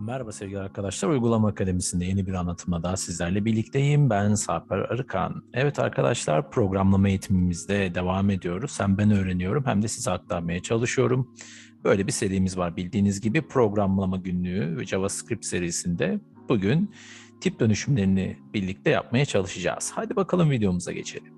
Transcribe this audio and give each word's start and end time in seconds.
Merhaba 0.00 0.32
sevgili 0.32 0.58
arkadaşlar. 0.58 1.08
Uygulama 1.08 1.48
Akademisi'nde 1.48 2.04
yeni 2.04 2.26
bir 2.26 2.34
anlatımla 2.34 2.82
daha 2.82 2.96
sizlerle 2.96 3.44
birlikteyim. 3.44 4.10
Ben 4.10 4.34
Sarper 4.34 4.78
Arıkan. 4.78 5.42
Evet 5.54 5.78
arkadaşlar 5.78 6.50
programlama 6.50 7.08
eğitimimizde 7.08 7.94
devam 7.94 8.30
ediyoruz. 8.30 8.80
Hem 8.80 8.98
ben 8.98 9.10
öğreniyorum 9.10 9.64
hem 9.66 9.82
de 9.82 9.88
size 9.88 10.10
aktarmaya 10.10 10.62
çalışıyorum. 10.62 11.34
Böyle 11.84 12.06
bir 12.06 12.12
serimiz 12.12 12.58
var 12.58 12.76
bildiğiniz 12.76 13.20
gibi 13.20 13.42
programlama 13.42 14.16
günlüğü 14.16 14.76
ve 14.76 14.86
JavaScript 14.86 15.44
serisinde 15.44 16.20
bugün 16.48 16.90
tip 17.40 17.60
dönüşümlerini 17.60 18.36
birlikte 18.54 18.90
yapmaya 18.90 19.24
çalışacağız. 19.24 19.92
Hadi 19.94 20.16
bakalım 20.16 20.50
videomuza 20.50 20.92
geçelim. 20.92 21.32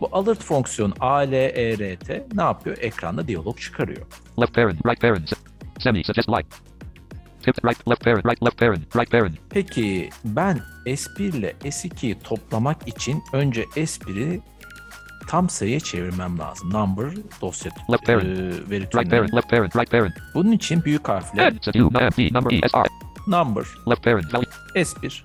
Bu 0.00 0.08
alert 0.12 0.42
fonksiyon 0.42 0.92
A, 1.00 1.14
L, 1.18 1.32
E, 1.32 1.78
R, 1.78 1.96
T 1.96 2.26
ne 2.34 2.42
yapıyor? 2.42 2.76
Ekranda 2.80 3.28
diyalog 3.28 3.58
çıkarıyor. 3.60 4.06
left 4.40 4.54
parent 4.54 4.86
right 4.86 5.00
parent 5.00 5.28
se- 5.32 5.36
semi 5.78 6.04
suggest 6.04 6.28
light 6.28 6.46
tip 7.42 7.64
right 7.64 7.88
left 7.88 8.04
parent 8.04 8.26
right 8.26 8.42
left 8.42 8.58
parent 8.58 8.96
right 8.96 9.10
parent 9.10 9.34
Peki 9.50 10.10
ben 10.24 10.60
S1 10.86 11.22
ile 11.22 11.54
S2'yi 11.64 12.18
toplamak 12.18 12.88
için 12.88 13.22
önce 13.32 13.62
S1'i 13.64 14.40
tam 15.28 15.48
sayıya 15.48 15.80
çevirmem 15.80 16.38
lazım. 16.38 16.72
Number 16.72 17.10
dosya 17.42 17.72
Left 17.92 18.06
parent. 18.06 18.24
e, 18.24 18.70
veri 18.70 18.80
right 18.80 18.90
türüne. 18.92 19.08
parent 19.10 19.34
left 19.34 19.50
parent 19.50 19.76
right 19.76 19.90
parent 19.90 20.14
Bunun 20.34 20.52
için 20.52 20.84
büyük 20.84 21.08
harfle 21.08 21.42
number 22.34 22.52
e 22.52 22.60
number 23.26 23.64
left 23.90 24.04
parent 24.04 24.34
value 24.34 24.50
S1 24.74 25.22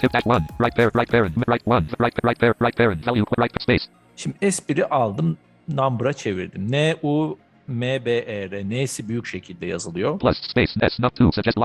Tip 0.00 0.12
dash 0.12 0.26
one. 0.26 0.44
Right 0.60 0.76
parent. 0.76 0.94
Right 0.96 1.10
parent. 1.10 1.36
Right 1.48 1.62
one. 1.66 1.84
Right 2.00 2.14
right 2.24 2.38
parent. 2.40 2.56
Right 2.60 2.76
parent. 2.76 3.06
Value. 3.06 3.24
Right 3.38 3.62
space. 3.62 3.84
Şimdi 4.16 4.36
S1'i 4.42 4.84
aldım, 4.84 5.38
number'a 5.68 6.12
çevirdim. 6.12 6.72
N, 6.72 6.96
U, 7.02 7.38
M, 7.68 8.04
B, 8.04 8.10
E, 8.18 8.50
R. 8.50 8.64
N'si 8.64 9.08
büyük 9.08 9.26
şekilde 9.26 9.66
yazılıyor. 9.66 10.18
Plus 10.18 10.38
space. 10.50 10.72
S 10.90 11.02
not 11.02 11.16
two. 11.16 11.32
Suggest 11.32 11.58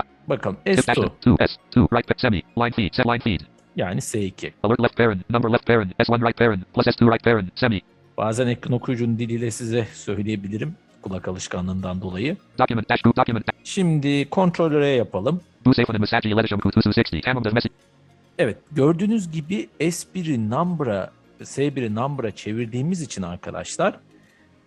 Tip 0.65 0.87
dash 0.87 0.97
S2 0.97 1.09
two 1.21 1.47
S 1.47 1.55
two. 1.71 1.87
Right 1.93 2.09
pa- 2.11 2.21
semi. 2.21 2.41
Line 2.57 2.71
feed. 2.71 2.93
Set 2.93 3.05
line 3.05 3.19
feed. 3.19 3.41
yani 3.75 3.99
S2. 4.01 4.51
Alert 4.63 4.81
left 4.81 4.97
parent. 4.97 5.29
Number 5.29 5.49
left 5.51 5.65
parent. 5.67 5.93
S 6.05 6.13
one 6.13 6.21
right 6.25 6.37
parent. 6.37 6.73
Plus 6.73 6.85
S 6.85 6.91
two 6.91 7.11
right 7.11 7.23
parent. 7.23 7.59
Semi. 7.59 7.81
Bazen 8.17 8.47
ekran 8.47 8.73
okuyucunun 8.73 9.19
diliyle 9.19 9.51
size 9.51 9.87
söyleyebilirim. 9.93 10.75
Kulak 11.01 11.27
alışkanlığından 11.27 12.01
dolayı. 12.01 12.37
Document 12.59 12.89
dash 12.89 13.01
group 13.01 13.17
document. 13.17 13.45
Şimdi 13.63 14.29
kontrolöre 14.29 14.87
yapalım. 14.87 15.41
Bu 15.65 15.73
and 15.89 15.99
massage 15.99 16.29
eledisham 16.29 16.59
kutusu 16.59 16.89
60. 16.89 17.21
Tamam 17.21 17.43
message. 17.53 17.73
Evet 18.37 18.57
gördüğünüz 18.71 19.31
gibi 19.31 19.69
S1'i 19.79 20.49
number'a 20.49 21.11
S1'i 21.41 21.95
number'a 21.95 22.31
çevirdiğimiz 22.31 23.01
için 23.01 23.21
arkadaşlar 23.21 23.99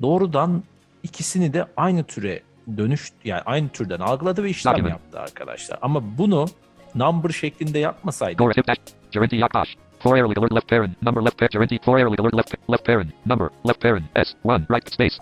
doğrudan 0.02 0.62
ikisini 1.02 1.52
de 1.52 1.66
aynı 1.76 2.04
türe 2.04 2.42
dönüş 2.76 3.12
yani 3.24 3.42
aynı 3.46 3.68
türden 3.68 4.00
algıladı 4.00 4.42
ve 4.42 4.50
işlem 4.50 4.72
Document. 4.72 4.92
yaptı 4.92 5.20
arkadaşlar. 5.20 5.78
Ama 5.82 6.18
bunu 6.18 6.46
number 6.94 7.28
şeklinde 7.30 7.78
yapmasaydı 7.78 8.36
Gora 8.38 8.52
tip 8.52 8.66
dash. 8.68 8.78
Geronti 9.10 9.36
yak 9.36 9.54
dash. 9.54 9.76
For 9.98 10.14
air 10.16 10.22
alert 10.22 10.52
left 10.52 10.68
parent. 10.68 11.02
Number 11.02 11.22
left 11.22 11.38
parent. 11.38 11.52
Geronti 11.52 11.78
for 11.84 11.96
air 11.96 12.04
alert 12.04 12.34
left 12.34 12.54
left 12.70 12.86
parent. 12.86 13.26
Number 13.26 13.48
left 13.68 13.80
parent. 13.80 14.04
S 14.16 14.30
one. 14.44 14.66
Right 14.70 14.92
space. 14.92 15.14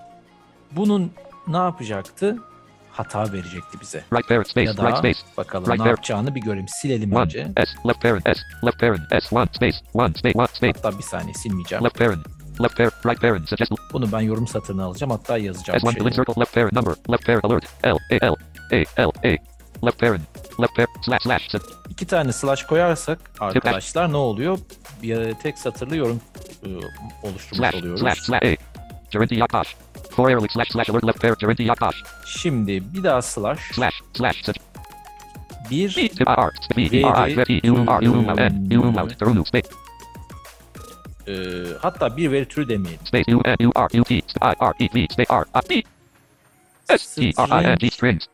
bunun 0.77 1.13
ne 1.49 1.57
yapacaktı? 1.57 2.37
Hata 2.93 3.33
verecekti 3.33 3.81
bize. 3.81 4.05
Right 4.13 4.29
parent 4.29 4.49
space. 4.49 4.67
Ya 4.71 4.77
da 4.77 4.83
Right 4.89 4.99
space. 4.99 5.19
bakalım 5.37 5.73
Right 5.73 5.81
ne 5.85 5.89
yapacağını 5.89 6.35
bir 6.35 6.41
göreyim. 6.41 6.67
Silelim 6.69 7.13
One. 7.13 7.23
önce. 7.23 7.47
S 7.57 7.89
left 7.89 8.03
parent. 8.03 8.23
S 8.37 8.41
left 8.67 8.79
parent. 8.81 9.01
S 9.23 9.37
one 9.37 9.47
space. 9.53 9.77
One 9.95 10.15
space. 10.15 10.39
One 10.39 10.47
space. 10.47 10.73
Hatta 10.83 10.99
bir 10.99 11.03
saniye 11.03 11.35
silmeyeceğim. 11.35 11.85
Left 11.85 11.99
parent. 11.99 12.27
Left 12.63 12.77
parent. 12.77 12.93
Right 13.07 13.21
parent. 13.21 13.49
Suggest 13.49 13.73
Bunu 13.93 14.13
ben 14.13 14.21
yorum 14.21 14.47
satırına 14.47 14.85
alacağım. 14.85 15.11
Hatta 15.11 15.39
yazacağım 15.39 15.79
S1 15.81 15.93
şeyi. 15.93 16.05
link 16.05 16.15
circle 16.15 16.41
left 16.41 16.55
parent 16.55 16.73
number 16.73 16.93
left 17.13 17.27
parent 17.27 17.45
alert 17.45 17.65
L 17.85 17.89
A 17.89 18.27
L 18.27 18.35
A 18.73 19.03
L 19.03 19.11
A 19.25 19.29
left 19.87 19.99
parent 20.01 20.23
left 20.61 20.77
parent 20.77 20.91
slash 21.05 21.23
slash 21.23 21.51
set 21.51 21.63
İki 21.91 22.07
tane 22.07 22.33
slash 22.33 22.63
koyarsak 22.63 23.19
arkadaşlar 23.41 24.13
ne 24.13 24.17
oluyor? 24.17 24.59
Bir 25.03 25.35
tek 25.35 25.59
satırlı 25.59 25.97
yorum 25.97 26.21
e, 26.67 26.69
oluşturmuş 27.23 27.59
slash 27.59 27.75
oluyoruz. 27.75 28.01
slash 28.01 28.19
slash 28.19 28.43
A 28.43 28.57
Geronti 29.11 29.35
Yakash 29.35 29.77
for 30.13 30.29
link 30.29 30.51
slash 30.53 30.69
slash 30.69 30.89
alert 30.89 31.05
left 31.05 31.21
parent 31.21 31.39
Geronti 31.39 31.63
Yakash 31.63 32.03
Şimdi 32.27 32.83
bir 32.95 33.03
daha 33.03 33.23
slash 33.23 33.61
slash 33.73 34.03
slash 34.15 34.43
set 34.45 34.57
bir 35.71 35.97
B 35.97 36.09
tip 36.09 36.29
R 36.29 36.51
V 36.77 36.83
E 36.83 37.05
R 37.05 37.31
I 37.31 37.37
V 37.37 37.43
E 37.49 37.71
U 37.71 37.75
R 37.89 38.03
U 38.03 38.15
N 38.39 38.69
U 38.71 39.01
out 39.01 39.19
Tarunu 39.19 39.45
space 39.45 39.69
e, 41.29 41.35
hatta 41.81 42.17
bir 42.17 42.33
veri 42.33 42.49
türü 42.49 42.69
demeyelim. 42.69 43.07
space 43.07 43.37
U 43.37 43.41
N 43.45 43.67
U 43.67 43.73
R 43.77 43.89
U 44.01 44.05
T 44.05 44.15
I 44.15 44.23
R 44.61 44.73
E 44.79 44.89
V 44.95 45.07
space 45.11 45.35
R 45.35 45.45
I 45.55 45.69
D 45.69 45.83
S 46.89 47.15
T 47.21 47.33
R 47.37 47.63
I 47.63 47.65
N 47.65 47.77
G 47.79 47.91
strings 47.91 48.27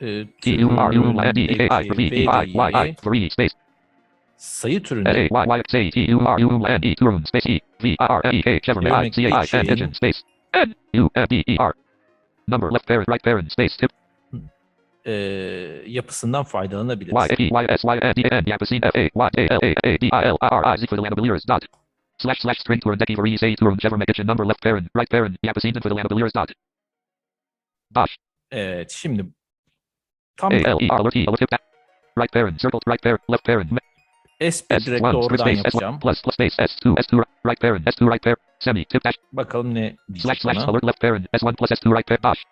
E, 0.00 0.26
T 0.40 0.50
U 0.50 0.68
R 0.78 0.92
U 0.92 1.02
N 1.02 1.34
D 1.34 1.68
A 1.70 1.82
I 1.82 1.90
V 1.90 2.02
E 2.02 2.26
I 2.26 2.52
Y 2.54 2.70
I 2.86 2.94
three 2.94 3.30
space 3.30 3.54
sayı 4.36 4.78
A 4.78 4.82
türünde 4.82 5.28
Y 5.30 5.46
Y 5.46 5.62
C 5.68 5.90
T 5.90 6.14
U 6.14 6.20
R 6.26 6.44
U 6.44 6.66
N 6.66 6.80
E 6.82 6.94
Turun 6.94 7.24
space 7.24 7.52
E 7.52 7.60
V 7.84 7.96
R 7.98 8.32
E 8.32 8.42
K 8.42 8.60
Chevrolet 8.60 9.06
I 9.06 9.10
C 9.10 9.34
A 9.34 9.44
I 9.44 9.48
N 9.52 9.66
engine 9.68 9.94
space 9.94 10.20
N 10.54 10.74
U 10.92 11.08
N 11.14 11.26
D 11.30 11.42
E 11.46 11.56
R 11.58 11.72
number 12.46 12.70
left 12.70 12.86
parent 12.86 13.08
right 13.08 13.22
parent 13.22 13.52
space 13.52 13.76
tip 13.78 13.90
e, 15.04 15.12
yapısından 15.86 16.44
faydalanabiliriz. 16.44 17.12
Y 17.12 17.32
A 17.32 17.36
P 17.36 17.42
Y 17.42 17.66
S 17.68 17.84
Y 17.84 17.98
N 18.02 18.12
D 18.16 18.28
N 18.30 18.44
Yapacine 18.46 18.80
F 18.82 18.98
A 18.98 19.08
Y 19.14 19.30
A 19.38 19.54
L 19.54 19.60
A 19.62 19.74
A 19.84 19.98
D 20.00 20.06
I 20.06 20.24
L 20.24 20.36
R 20.40 20.74
I 20.74 20.78
Z 20.78 20.86
for 20.86 20.96
the 20.96 21.02
Lanabeliers 21.02 21.48
dot 21.48 21.64
slash 22.18 22.40
slash 22.40 22.60
string 22.60 22.82
Turun 22.82 22.98
Deki 22.98 23.16
for 23.16 23.28
E 23.28 23.36
say 23.36 23.56
Turun 23.56 23.78
Chevrolet 23.78 24.06
kitchen 24.06 24.26
number 24.26 24.46
left 24.46 24.62
parent 24.62 24.88
right 24.94 25.10
parent 25.10 25.36
Yapacine 25.42 25.80
for 25.82 25.88
the 25.88 25.94
Lanabeliers 25.94 26.32
dot 26.34 26.50
dash 27.94 28.16
Evet 28.50 28.90
şimdi 28.90 29.24
tam 30.36 30.52
A 30.52 30.56
L 30.56 30.78
E 30.80 30.86
R 30.90 31.00
alert 31.00 31.16
E 31.16 31.24
alert 31.26 31.38
tip 31.38 31.70
Right 32.16 32.30
parent. 32.30 32.60
Circle. 32.60 32.80
Right 32.86 33.00
parent. 33.00 33.22
Left 33.28 33.44
parent. 33.44 33.70
S1 34.40 34.86
direkt 34.86 35.04
S1. 35.04 35.12
doğrudan 35.12 35.48
yapacağım. 35.48 35.94
S1 35.94 36.00
plus 36.00 36.22
plus 36.22 36.34
space. 36.34 36.56
S2. 36.56 36.94
S2. 36.96 37.24
Right 37.46 37.60
parent. 37.60 37.86
S2 37.86 38.12
right 38.12 38.22
parent. 38.22 38.49
Semi. 38.60 38.84
Tip 38.84 39.04
dash. 39.04 39.16
Bakalım 39.32 39.74
ne 39.74 39.96
Slash 40.08 40.24
diyecek 40.24 40.42
slash 40.42 40.56
alert 40.68 40.84
left 40.84 41.00
parent. 41.00 41.26
S1 41.34 41.56
plus 41.56 41.70
S2 41.70 41.96
right 41.96 42.06
parent. 42.06 42.22
Dash. 42.24 42.44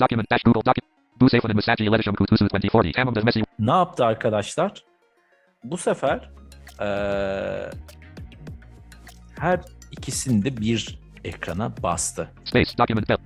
Document 0.00 0.30
dash 0.30 0.42
Google 0.42 0.62
document. 0.66 0.94
Bu 1.20 1.28
safe 1.30 1.48
and 1.48 1.54
Masaji 1.54 1.92
Letisham 1.92 2.14
Kutusu 2.14 2.46
2040. 2.46 2.94
Tamam 2.94 3.14
does 3.14 3.24
messy. 3.24 3.40
Ne 3.58 3.70
yaptı 3.72 4.04
arkadaşlar? 4.04 4.72
Bu 5.64 5.76
sefer 5.76 6.30
eee, 6.80 7.70
her 9.38 9.60
ikisinde 9.90 10.56
bir 10.56 10.98
ekrana 11.24 11.72
bastı. 11.82 12.28
Space. 12.44 12.78
Document 12.78 13.08
bell. 13.08 13.16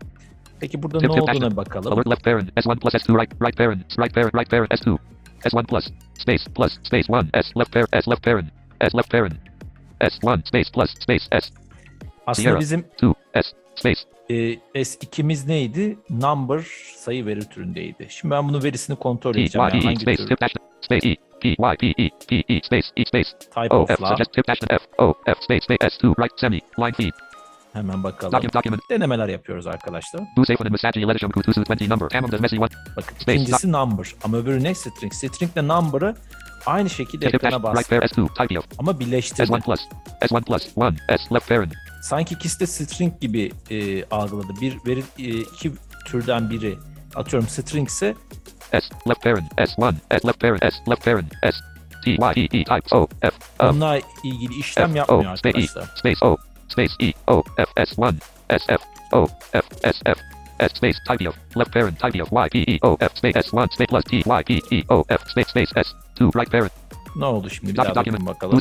Peki 0.61 0.83
burada 0.83 0.99
Tip, 0.99 1.11
ne 1.11 1.15
tip, 1.15 1.23
olduğuna 1.23 1.51
dash. 1.51 1.57
bakalım. 1.57 1.93
Alert 1.93 2.09
left 2.11 2.25
parent. 2.25 2.51
S1 2.57 2.79
plus 2.81 2.95
S2 2.95 3.21
right 3.21 3.33
right 3.43 3.57
parent. 3.57 3.99
Right 3.99 4.15
parent. 4.15 4.35
Right 4.35 4.51
parent. 4.51 4.71
S2. 4.73 4.99
S1 5.45 5.67
plus. 5.67 5.85
Space 6.19 6.45
plus 6.55 6.73
space 6.83 7.09
1. 7.09 7.43
S 7.43 7.53
left 7.59 7.73
parent. 7.73 7.89
S 8.05 8.11
left 8.11 8.25
parent. 8.25 8.49
S 8.81 8.97
left 8.99 9.11
parent. 9.11 9.35
S1 10.01 10.49
space 10.49 10.71
plus 10.73 10.91
space 10.91 11.25
S 11.41 11.51
Aslında 12.27 12.45
Sierra. 12.45 12.61
bizim 12.61 12.85
2 12.97 13.15
S 13.35 13.49
space 13.77 14.01
e, 14.31 14.35
S2'miz 14.75 15.49
neydi? 15.49 15.99
Number 16.11 16.67
sayı 16.97 17.27
veri 17.27 17.49
türündeydi. 17.49 18.07
Şimdi 18.11 18.35
ben 18.35 18.49
bunun 18.49 18.63
verisini 18.63 18.97
kontrol 18.97 19.37
edeceğim. 19.37 19.69
Y 19.69 19.71
Yani 19.75 19.83
E 19.83 19.85
hangi 19.85 20.01
space 20.01 20.27
tür 20.27 20.37
space 20.81 21.09
E 21.09 21.17
P 21.41 21.49
Y 21.49 21.77
P 21.77 21.87
E 21.87 22.11
P 22.29 22.55
E 22.55 22.61
space 22.63 22.89
E 22.97 23.05
space 23.05 23.39
type 23.39 23.75
O 23.75 23.87
F 23.87 23.95
of'la 23.95 24.09
suggest 24.09 24.33
tip 24.33 24.49
dash 24.49 24.59
F 24.69 24.79
O 24.99 25.15
F 25.27 25.43
space 25.43 25.61
space 25.61 25.89
S2 25.89 26.23
right 26.23 26.41
semi 26.41 26.61
line 26.79 26.93
feed 26.93 27.13
hemen 27.73 28.05
bakalım. 28.05 28.33
document 28.33 28.55
document 28.55 28.83
Denemeler 28.91 29.29
yapıyoruz 29.29 29.67
arkadaşlar. 29.67 30.23
Bu 30.37 30.47
safe 30.47 30.65
and 30.65 30.71
Masaji 30.71 31.09
Letisham 31.09 31.31
Kutusu 31.31 31.61
20 31.61 31.89
number. 31.89 32.09
Tamam 32.09 32.33
does 32.33 32.41
messy 32.41 32.57
one. 32.57 32.69
Bakın 32.97 33.17
Space, 33.19 33.43
ikincisi 33.43 33.73
number 33.73 34.15
ama 34.25 34.37
öbürü 34.37 34.65
ne? 34.65 34.75
String. 34.75 35.15
String 35.15 35.53
ile 35.53 35.69
number'ı 35.69 36.15
aynı 36.67 36.91
şekilde 36.91 37.27
ekrana 37.27 37.57
right 37.57 37.63
bastı. 37.63 37.89
pair 37.89 38.01
S2 38.01 38.29
type 38.49 38.59
of 38.59 38.65
Ama 38.79 39.01
birleştirdi. 39.01 39.43
S1 39.43 39.61
plus 39.63 39.81
S1 40.23 40.43
plus 40.45 40.67
1 40.77 41.19
S 41.19 41.35
left 41.35 41.49
parent 41.49 41.73
Sanki 42.03 42.35
ikisi 42.35 42.61
de 42.61 42.67
string 42.67 43.21
gibi 43.21 43.53
e, 43.71 44.05
algıladı. 44.05 44.53
Bir 44.61 44.77
veri 44.87 45.03
e, 45.19 45.41
iki 45.41 45.73
türden 46.07 46.51
biri 46.51 46.79
atıyorum 47.15 47.49
string 47.49 47.89
ise 47.89 48.15
S 48.73 48.81
left 49.09 49.23
parent 49.23 49.53
S1 49.53 49.95
S 50.21 50.29
left 50.29 50.41
parent 50.41 50.63
S 50.63 50.91
left 50.91 51.05
parent 51.05 51.33
S 51.43 51.57
T 52.05 52.11
Y 52.11 52.33
E 52.37 52.45
E 52.45 52.65
type 52.65 52.97
O 52.97 53.07
F 53.21 53.31
bununla 53.61 53.99
ilgili 54.25 54.59
işlem 54.61 54.93
F 54.93 54.99
yapmıyor 54.99 55.33
O 55.33 55.37
space 55.37 55.59
E 55.59 55.63
arkadaşlar. 55.63 55.97
space 55.97 56.27
O 56.27 56.37
space 56.69 56.93
E 57.01 57.13
O 57.27 57.43
F 57.57 57.83
S1 57.83 58.15
S 58.51 58.65
F 58.67 58.79
O 59.13 59.27
F 59.53 59.63
S 59.93 59.99
F 60.05 60.15
S 60.61 60.69
space 60.69 60.99
type 61.09 61.29
of 61.29 61.37
left 61.57 61.73
parent 61.73 62.01
type 62.01 62.23
of 62.23 62.33
Y 62.33 62.49
P 62.49 62.59
E 62.59 62.79
O. 62.83 62.97
F 63.01 63.09
space 63.15 63.41
S1 63.41 63.75
space 63.75 63.87
plus 63.87 64.05
T. 64.05 64.17
Y 64.17 64.43
P 64.43 64.77
E 64.77 64.83
O. 64.89 65.05
F 65.09 65.19
space 65.31 65.49
space 65.49 65.71
S2 65.81 66.41
right 66.41 66.53
parent. 66.53 66.73
Ne 67.17 67.25
oldu 67.25 67.51
şimdi? 67.51 67.73
Bir 67.73 67.77
daha 67.77 67.95
bakın 67.95 68.27
bakalım. 68.27 68.57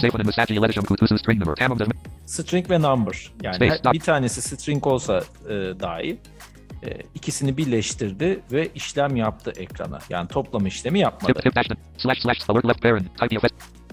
String 2.25 2.69
ve 2.69 2.81
number. 2.81 3.31
Yani 3.43 3.55
Space, 3.55 3.79
her- 3.83 3.93
bir 3.93 3.99
tanesi 3.99 4.41
string 4.41 4.87
olsa 4.87 5.23
e, 5.45 5.53
dahi 5.53 6.17
e, 6.85 6.97
ikisini 7.15 7.57
birleştirdi 7.57 8.39
ve 8.51 8.69
işlem 8.75 9.15
yaptı 9.15 9.53
ekrana. 9.57 9.99
Yani 10.09 10.27
toplama 10.27 10.67
işlemi 10.67 10.99
yapmadı. 10.99 11.33
S 11.43 11.49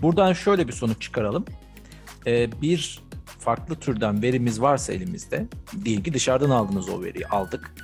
Buradan 0.02 0.32
şöyle 0.32 0.68
bir 0.68 0.72
sonuç 0.72 1.02
çıkaralım. 1.02 1.44
Ee, 2.26 2.62
bir 2.62 3.00
farklı 3.38 3.76
türden 3.76 4.22
verimiz 4.22 4.60
varsa 4.60 4.92
elimizde, 4.92 5.46
diyelim 5.84 6.02
ki 6.02 6.14
dışarıdan 6.14 6.50
aldığınız 6.50 6.88
o 6.88 7.02
veriyi 7.02 7.26
aldık. 7.26 7.74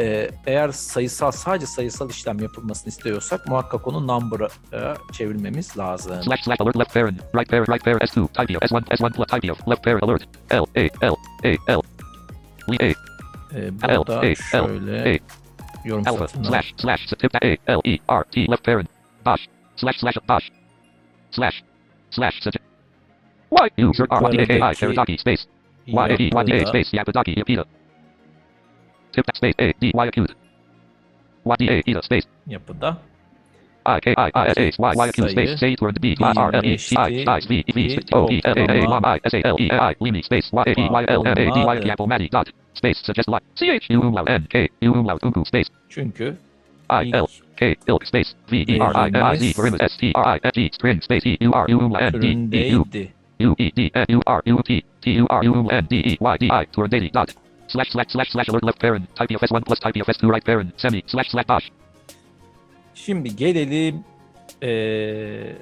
Ee, 0.00 0.30
eğer 0.46 0.68
sayısal, 0.68 1.30
sadece 1.30 1.66
sayısal 1.66 2.10
işlem 2.10 2.38
yapılmasını 2.38 2.88
istiyorsak 2.88 3.48
muhakkak 3.48 3.86
onu 3.88 4.06
number'a 4.06 4.48
e, 4.72 4.94
çevirmemiz 5.12 5.78
lazım. 5.78 6.22
slash 6.22 6.42
slash 6.42 6.60
alert 6.60 6.78
left 6.78 6.94
parent 6.94 7.20
right 7.34 7.50
parent 7.50 7.68
right 7.68 7.84
parent 7.84 8.02
S2 8.02 8.28
type 8.28 8.56
of 8.56 8.62
S1 8.62 8.84
S1 8.84 9.12
plus 9.12 9.26
type 9.26 9.48
left 9.70 9.84
parent 9.84 10.02
alert 10.02 10.22
L 10.50 10.64
A 10.76 11.06
L 11.06 11.14
A 11.44 11.72
L 11.72 11.82
L 12.68 12.76
A. 12.80 12.94
L, 13.54 13.72
burada 13.96 14.20
A, 14.20 14.24
L, 14.24 14.34
şöyle 14.34 15.10
A. 15.10 15.18
yorum 15.88 16.08
alpha 16.08 16.28
satırına 16.28 16.48
slash 16.48 16.74
slash 16.76 17.06
tip 17.06 17.34
A 17.34 17.72
L 17.72 17.80
E 17.84 17.98
R 18.08 18.24
T 18.24 18.50
left 18.50 18.64
parent 18.64 18.88
dash 19.26 19.48
slash 19.76 19.98
slash 20.00 20.16
dash 20.28 20.52
slash 21.30 21.62
slash 22.10 22.40
Y 23.50 23.86
user 23.88 24.06
R 24.10 24.32
D 24.32 24.62
A 24.62 24.72
I 24.72 24.74
Teradaki 24.74 25.18
space. 25.18 25.42
Y 25.86 25.98
A 25.98 26.08
E 26.08 26.30
Y 26.34 26.46
D 26.46 26.62
A 26.62 26.66
space 26.66 26.96
Yapidaki 26.96 27.38
Yapida 27.38 27.64
tip 29.16 29.26
space 29.34 29.56
A 29.58 29.72
D 29.80 29.90
Y 29.94 30.06
acute 30.08 30.34
Y 31.44 31.54
D 31.58 31.68
A 31.68 31.82
Ida 31.86 32.02
space 32.02 32.26
yapıda 32.46 32.96
I 33.86 34.00
K 34.00 34.14
I 34.18 34.30
I 34.34 34.44
S 34.48 34.58
H 34.58 34.76
Y 34.78 34.92
Y 34.96 35.08
acute 35.08 35.30
space 35.30 35.56
Say 35.56 35.76
toward 35.76 36.00
B 36.00 36.14
Y 36.20 36.32
R 36.36 36.50
L 36.54 36.64
E 36.64 36.76
I 36.96 37.24
I 37.24 37.40
V 37.48 37.64
E 37.66 37.72
V 37.72 37.98
O 38.12 38.28
E 38.30 38.40
L 38.44 38.58
A 38.58 38.66
A 38.72 38.86
Y 38.88 39.00
I 39.14 39.20
S 39.24 39.34
A 39.34 39.40
L 39.44 39.56
E 39.58 39.68
A 39.70 39.90
I 39.90 39.94
Limi 40.00 40.22
space 40.22 40.48
Y 40.52 40.64
A 40.66 40.74
E 40.76 40.88
Y 40.90 41.04
L 41.08 41.22
M 41.26 41.38
A 41.38 41.46
D 41.54 41.58
Y 41.64 41.76
Apple 41.92 42.06
Matty 42.06 42.28
dot 42.28 42.48
space 42.74 42.98
suggest 43.06 43.28
like 43.28 43.44
C 43.54 43.70
H 43.70 43.86
U 43.90 44.00
umlaut 44.02 44.28
N 44.28 44.46
K 44.50 44.68
U 44.80 44.92
umlaut 44.92 45.22
Ugu 45.22 45.44
space 45.44 45.70
çünkü 45.88 46.36
I 46.90 47.10
L 47.12 47.26
K 47.56 47.74
ilk 47.86 48.06
space 48.06 48.34
V 48.50 48.64
E 48.66 48.78
R 48.80 48.92
I 48.94 49.08
N 49.14 49.22
I 49.32 49.36
Z 49.36 49.56
perimeter 49.56 49.88
S 49.88 49.96
T 49.98 50.12
R 50.14 50.36
I 50.36 50.40
F 50.42 50.52
G 50.54 50.68
string 50.72 51.00
space 51.02 51.24
E 51.24 51.36
U 51.40 51.52
R 51.52 51.66
U 51.68 51.78
umlaut 51.78 52.02
N 52.02 52.20
D 52.20 52.58
E 52.58 52.74
U. 52.76 52.84
U 53.38 53.54
E 53.58 53.70
D 53.76 53.90
N 53.94 54.06
U 54.08 54.20
R 54.26 54.42
U 54.46 54.62
T 54.64 54.82
T 55.00 55.10
U 55.20 55.26
R 55.30 55.44
U 55.44 55.52
umlaut 55.52 55.72
N 55.72 55.86
D 55.90 55.96
E 55.96 56.16
Y 56.20 56.36
D 56.40 56.46
I 56.50 56.66
toward 56.72 56.90
daily 56.90 57.10
dot 57.14 57.28
slash 57.68 57.90
slash 57.90 58.10
slash 58.12 58.30
slash 58.30 58.48
alert 58.48 58.64
left 58.64 58.80
parent. 58.80 59.04
Type 59.16 59.30
of 59.36 59.42
S1 59.42 59.64
plus 59.66 59.78
type 59.80 59.96
of 60.00 60.06
S2 60.08 60.28
right 60.34 60.44
parent. 60.44 60.74
Semi 60.80 61.02
slash 61.06 61.30
slash 61.30 61.46
dash 61.48 61.70
Şimdi 62.94 63.36
gelelim 63.36 64.04
eee 64.62 65.56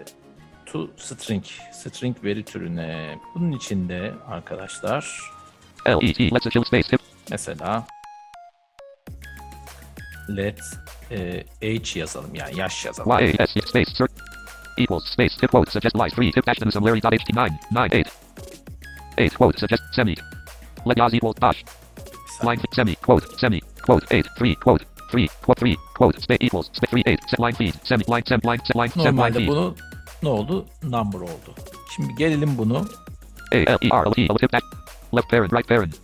to 0.67 0.89
string, 0.97 1.45
string 1.73 2.25
veri 2.25 2.45
türüne. 2.45 3.19
Bunun 3.35 3.53
içinde 3.53 4.13
arkadaşlar 4.29 5.21
L 5.87 5.91
E 5.91 6.31
let's 6.31 6.51
chill 6.51 6.65
space 6.65 6.97
mesela 7.31 7.87
let 10.29 10.61
eee, 11.11 11.45
age 11.63 12.01
yazalım 12.01 12.35
yani 12.35 12.59
yaş 12.59 12.85
yazalım. 12.85 13.11
Y 13.11 13.35
A 13.39 13.47
S 13.47 13.61
space 13.61 13.95
cert 13.99 14.13
equals 14.79 15.05
space 15.13 15.37
tip 15.41 15.51
quote 15.51 15.71
suggest 15.71 15.97
live 15.97 16.09
three 16.09 16.33
tip 16.33 16.47
dash 16.47 16.63
and 16.63 16.71
similarity 16.71 17.03
dot 17.03 17.13
ht9 17.13 17.51
9 17.75 17.89
8 17.93 18.07
8 19.19 19.37
quote 19.37 19.59
suggest 19.59 19.83
semi. 19.95 20.15
Let 20.89 20.99
yaz 20.99 21.15
equals 21.15 21.37
dash 21.41 21.65
line 22.45 22.61
semi 22.73 22.95
quote 22.97 23.27
semi 23.39 23.61
quote 23.87 24.05
8 24.11 24.27
3 24.39 24.55
quote 24.55 24.85
3 25.11 25.29
quote 25.43 25.61
3 25.61 25.77
quote 25.95 26.21
space 26.21 26.39
equals 26.41 26.67
space 26.73 26.91
3 26.91 27.03
8 27.07 27.21
set 27.31 27.41
line 27.41 27.55
feed 27.55 27.75
semi 27.85 28.05
line 28.09 28.23
sem 28.27 28.41
line 28.45 28.61
set 28.65 28.77
line 28.77 28.91
sem 28.91 29.17
line 29.17 29.35
feed. 29.35 29.49
bunu 29.49 29.75
ne 30.23 30.29
oldu? 30.29 30.67
Number 30.83 31.21
oldu. 31.21 31.55
Şimdi 31.97 32.15
gelelim 32.15 32.59
bunu. 32.59 32.77
A 33.53 33.57
L 33.57 33.79
E 33.81 33.89
R 33.93 34.07
L 34.07 34.13
E 34.17 34.29
tip 34.29 34.53
dash 34.53 34.63
left 35.13 35.31
parent 35.31 35.53
right 35.53 35.69
parent. 35.69 36.01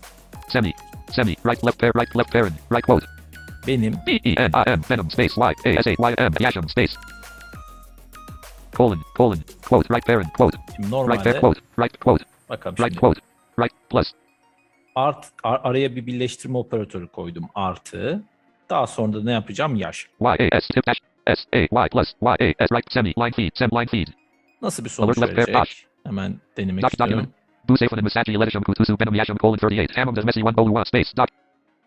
Semi 0.49 0.73
semi 1.11 1.37
right 1.45 1.65
left 1.65 1.79
parent 1.79 1.97
right 1.97 2.17
left 2.17 2.33
parent 2.33 2.55
right 2.71 2.87
quote. 2.87 3.07
Benim 3.67 3.95
B 4.07 4.21
E 4.25 4.35
N 4.37 4.51
I 4.55 4.71
M 4.71 4.83
venom 4.91 5.11
space 5.11 5.37
Y 5.37 5.55
A 5.65 5.79
S 5.79 5.87
A 5.87 5.95
Y 5.99 6.15
M 6.19 6.33
yasham 6.41 6.69
space. 6.69 6.99
Colon 8.77 9.03
colon 9.17 9.43
quote 9.69 9.87
right 9.91 10.07
parent 10.07 10.33
quote. 10.37 10.57
Şimdi 10.57 10.83
right 10.83 10.91
normalde 10.91 11.23
parent 11.23 11.41
quote 11.41 11.61
right 11.79 12.01
quote. 12.01 12.25
Bakalım 12.49 12.77
right 12.77 12.93
şimdi. 12.93 13.01
quote 13.01 13.21
right 13.59 13.75
plus 13.91 14.15
art 14.95 15.27
ar- 15.43 15.61
araya 15.65 15.97
bir 15.97 16.07
birleştirme 16.07 16.59
operatörü 16.59 17.09
koydum 17.09 17.49
artı. 17.55 18.23
Daha 18.71 18.87
sonra 18.87 19.13
da 19.13 19.23
ne 19.25 19.33
yapacağım? 19.33 19.77
Yaş. 19.77 20.09
S 20.39 20.75
tip 20.75 20.87
dash 20.87 21.01
S 21.27 21.43
A 21.53 21.59
Y 21.59 21.89
plus 21.89 22.15
Y 22.23 22.29
A 22.31 22.67
S 22.67 22.77
right 22.77 22.93
semi 22.93 23.09
line 23.19 23.33
feed 23.33 23.51
sem 23.55 23.71
line 23.73 23.87
feed 23.87 24.07
Nasıl 24.63 24.85
bir 24.85 24.91
sonuç 24.91 25.19
Alert 25.19 25.37
verecek? 25.39 25.87
Hemen 26.07 26.41
denemek 26.57 26.83
Doc 26.83 26.93
istiyorum. 26.93 27.29
Bu 27.69 27.79
safe 27.79 27.97
and 27.97 28.03
Masaji 28.03 28.41
Letisham 28.41 28.63
Kutusu 28.63 28.97
Venom 29.01 29.15
Yasham 29.15 29.37
colon 29.37 29.55
38 29.55 29.97
Hamam 29.97 30.17
does 30.17 30.25
messy 30.25 30.43
one 30.43 30.57
bolu 30.57 30.73
one 30.75 30.85
space 30.85 31.17
doc 31.17 31.27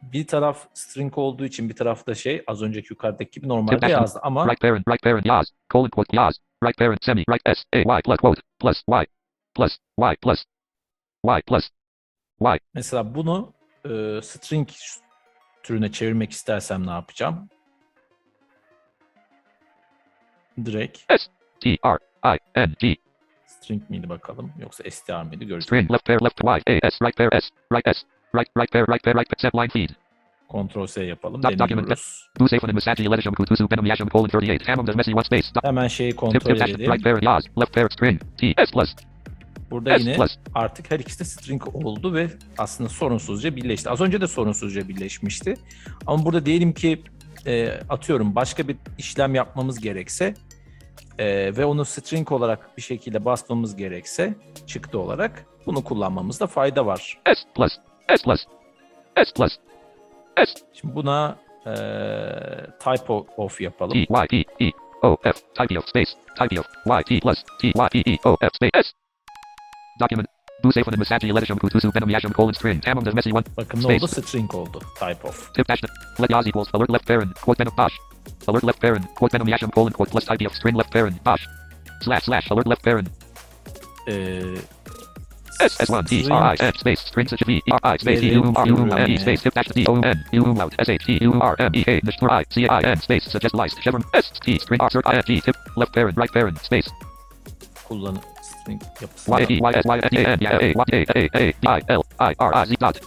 Bir 0.02 0.28
taraf 0.28 0.68
string 0.74 1.18
olduğu 1.18 1.46
için 1.46 1.70
bir 1.70 1.76
tarafta 1.76 2.16
şey 2.16 2.44
az 2.48 2.62
önceki 2.62 2.88
yukarıdaki 2.90 3.32
gibi 3.32 3.48
normalde 3.48 3.92
yazdı 3.92 4.20
ama 4.24 4.48
right 4.48 4.62
parent 4.62 4.88
right 4.88 5.04
parent 5.04 5.26
yaz 5.26 5.52
colon 5.74 5.90
quote 5.90 6.18
yaz 6.18 6.36
right 6.64 6.78
parent 6.78 7.04
semi 7.06 7.24
right 7.30 7.58
S 7.58 7.64
A 7.74 7.78
Y 7.98 8.02
plus 8.02 8.18
quote 8.18 8.42
plus 8.60 8.84
Y 8.90 9.06
plus 9.56 9.78
Y 10.00 10.16
plus 10.22 10.46
Y 11.26 11.42
plus 11.48 11.70
Y 12.42 12.60
mesela 12.74 13.16
bunu 13.16 13.54
e, 13.86 14.22
string 14.22 14.70
türüne 15.64 15.92
çevirmek 15.92 16.32
istersem 16.32 16.88
ne 16.88 16.92
yapacağım? 16.92 17.50
Direkt 20.66 20.98
S 20.98 21.28
T 21.60 21.70
R 21.86 21.98
I 22.36 22.38
N 22.56 22.74
G 22.80 22.96
string 23.46 23.90
miydi 23.90 24.10
bakalım 24.10 24.52
yoksa 24.60 24.84
str 24.92 25.24
miydi 25.24 25.40
göreceğiz. 25.48 25.64
string 25.66 25.92
left 25.92 26.06
pair 26.06 26.22
left 26.22 26.44
Y 26.44 26.62
A 26.68 26.92
S 26.92 27.06
right 27.06 27.18
pair 27.18 27.42
S 27.42 27.50
right 27.74 27.88
S 27.98 28.06
right 28.36 28.50
right 28.58 28.72
pair 28.72 28.88
right 28.88 29.04
pair 29.04 29.16
right 29.16 29.40
set 29.42 29.56
line 29.56 29.68
feed 29.68 29.90
Ctrl 30.52 30.88
S 30.88 31.04
yapalım. 31.04 31.44
Deniyoruz. 31.44 32.30
Bu 32.40 32.50
safe 32.50 32.68
and 32.68 32.74
Masaji 32.74 33.12
Letisham 33.12 33.34
Kutusu 33.34 33.68
Venom 33.72 33.86
Yasham 33.86 34.10
colon 34.10 34.26
38 34.26 34.68
Hamam 34.68 34.88
does 34.88 34.96
messy 34.96 35.14
one 35.14 35.24
space 35.24 35.56
doc 35.56 35.64
Hemen 35.64 35.88
şeyi 35.88 36.16
kontrol 36.16 36.56
edelim. 36.56 36.92
right 36.92 37.04
parent 37.04 37.24
yaz 37.24 37.46
left 37.60 37.74
parent 37.74 37.94
string 37.94 38.22
T 38.38 38.54
S 38.68 38.72
plus 38.72 38.96
Burada 39.74 40.00
S 40.00 40.04
yine 40.04 40.16
plus 40.16 40.38
artık 40.54 40.92
her 40.92 41.00
ikisi 41.00 41.20
de 41.20 41.24
string 41.24 41.76
oldu 41.76 42.14
ve 42.14 42.28
aslında 42.58 42.90
sorunsuzca 42.90 43.56
birleşti. 43.56 43.90
Az 43.90 44.02
önce 44.02 44.22
de 44.22 44.28
sorunsuzca 44.28 44.88
birleşmişti. 44.88 45.54
Ama 46.08 46.26
burada 46.26 46.46
diyelim 46.46 46.74
ki 46.74 47.04
e, 47.46 47.70
atıyorum 47.90 48.36
başka 48.36 48.68
bir 48.68 48.78
işlem 48.98 49.36
yapmamız 49.36 49.80
gerekse 49.80 50.34
e, 51.18 51.26
ve 51.58 51.66
onu 51.66 51.86
string 51.86 52.32
olarak 52.32 52.78
bir 52.78 52.82
şekilde 52.82 53.26
basmamız 53.26 53.76
gerekse 53.76 54.36
çıktı 54.68 55.00
olarak 55.00 55.46
bunu 55.66 55.84
kullanmamızda 55.84 56.48
fayda 56.48 56.86
var. 56.86 57.18
S 57.26 57.42
plus. 57.56 57.74
S 58.18 58.24
plus. 58.24 58.46
S 59.26 59.34
plus. 59.36 59.58
S. 60.38 60.54
Şimdi 60.74 60.96
buna 60.96 61.38
e, 61.66 61.74
type 62.80 63.14
of- 63.38 63.62
yapalım. 63.62 63.94
T 63.94 64.00
Y 64.00 64.28
P 64.28 64.66
E 64.66 64.72
O 65.02 65.18
F. 65.24 65.34
Type 65.56 65.80
of 65.80 65.88
space. 65.88 66.12
Type 66.40 66.60
of 66.60 66.66
Y 66.86 67.04
T 67.04 67.20
plus 67.20 67.44
T 67.62 67.68
Y 67.68 67.88
P 67.92 68.12
E 68.12 68.18
O 68.24 68.38
F 68.42 68.50
space 68.54 68.84
S. 68.84 69.03
Document. 70.00 70.28
Busephone 70.64 70.96
Masaji 70.96 71.32
Letisham 71.34 71.60
Kutusu 71.60 71.92
Venom 71.94 72.10
Yasham 72.10 72.34
colon 72.34 72.54
string. 72.54 72.80
Tamam 72.82 73.04
does 73.04 73.14
messy 73.14 73.32
one. 73.34 73.44
Bakın 73.58 73.78
ne 73.80 73.84
Space. 73.84 74.04
oldu? 74.04 74.22
String 74.28 74.56
oldu. 74.56 74.80
Type 75.00 75.26
of. 75.28 75.36
Tip 75.54 75.68
dash. 75.68 75.82
Let 76.20 76.30
yaz 76.32 76.48
equals 76.48 76.70
alert 76.74 76.90
left 76.90 77.06
parent. 77.06 77.36
Quote 77.42 77.58
venom 77.58 77.74
dash. 77.78 78.00
Alert 78.48 78.64
left 78.64 78.80
parent. 78.80 79.06
Quote 79.16 79.32
venom 79.34 79.48
yasham 79.48 79.72
colon 79.72 79.92
quote 79.94 80.10
plus 80.12 80.26
type 80.26 80.46
of 80.46 80.54
string 80.56 80.76
left 80.76 80.92
parent 80.92 81.24
dash. 81.24 81.48
Slash 82.02 82.24
slash 82.24 82.50
alert 82.50 82.68
left 82.68 82.82
parent. 82.84 83.10
Uh, 84.08 84.12
e, 84.12 84.62
S 85.62 85.78
S1 85.78 86.08
T 86.10 86.28
R 86.30 86.44
I 86.44 86.56
N 86.60 86.74
space 86.74 87.00
string 87.02 87.28
such 87.28 87.42
a 87.42 87.46
V 87.46 87.62
R 87.72 87.80
I 87.84 87.98
space 87.98 88.22
E 88.24 88.32
U 88.34 88.54
R 88.56 88.68
U 88.68 88.76
M 88.92 89.12
E 89.12 89.18
space 89.18 89.42
tip 89.44 89.54
dash 89.54 89.68
D 89.68 89.86
O 89.88 90.00
N 90.02 90.24
U 90.32 90.44
M 90.46 90.60
out 90.62 90.74
S 90.80 90.90
H 90.90 91.06
T 91.06 91.20
U 91.22 91.34
R 91.40 91.56
M 91.60 91.72
E 91.76 91.84
A 91.88 92.00
dash 92.02 92.18
I 92.24 92.44
C 92.50 92.68
I 92.68 92.82
N 92.82 92.98
space 93.00 93.24
suggest 93.26 93.54
lice 93.56 93.76
chevron 93.84 94.04
S 94.14 94.32
T 94.42 94.58
string 94.60 94.80
R 94.82 94.90
I 95.06 95.16
N 95.18 95.24
G 95.28 95.42
tip 95.42 95.56
left 95.78 95.94
parent 95.94 96.18
right 96.18 96.32
parent 96.32 96.58
space 96.60 96.90
kullan 97.88 98.18
string 98.64 98.82
yapısını 99.02 99.36
Y 99.36 99.44
E 99.44 99.54
Y 99.54 99.74
S 99.74 99.90
Y 99.90 100.00
N 100.00 100.18
A 100.18 100.32
N 100.34 100.40
Y 100.42 100.48
A 100.48 100.60
Y 100.60 100.90
A 100.94 101.00
A 101.16 101.24
A 101.34 101.52
D 101.62 101.68
I 101.68 101.82
L 101.88 102.02
I 102.20 102.34
R 102.40 102.52
I 102.64 102.66
Z 102.66 102.76
dot. 102.82 103.02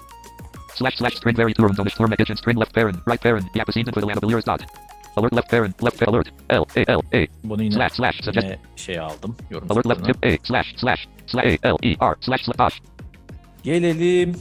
Slash 0.74 0.96
slash 0.98 1.14
string 1.16 1.38
very 1.38 1.54
turn 1.54 1.74
on 1.78 1.88
storm 1.88 2.12
agent 2.12 2.38
string 2.38 2.58
left 2.58 2.74
parent 2.74 2.96
right 3.06 3.22
parent 3.22 3.46
yapacine 3.54 3.92
for 3.92 4.00
the 4.00 4.06
land 4.06 4.44
dot. 4.46 4.60
Alert 5.16 5.32
left 5.32 5.50
parent 5.50 5.82
left 5.82 6.02
alert 6.02 6.28
L 6.50 6.66
A 6.76 6.84
L 6.92 7.02
A. 7.14 7.26
Bunu 7.44 7.62
yine, 7.62 7.74
slash 7.74 7.92
slash 7.92 8.24
suggest 8.24 8.46
şey 8.76 8.98
aldım. 8.98 9.36
Yorum 9.50 9.72
alert 9.72 9.86
left 9.86 10.04
tip 10.04 10.16
A 10.24 10.38
slash 10.44 10.74
slash 10.76 11.08
slash 11.26 11.58
A 11.62 11.68
L 11.68 11.76
E 11.82 11.96
R 12.00 12.14
slash 12.20 12.44
slash 12.44 12.82
Gelelim 13.62 14.32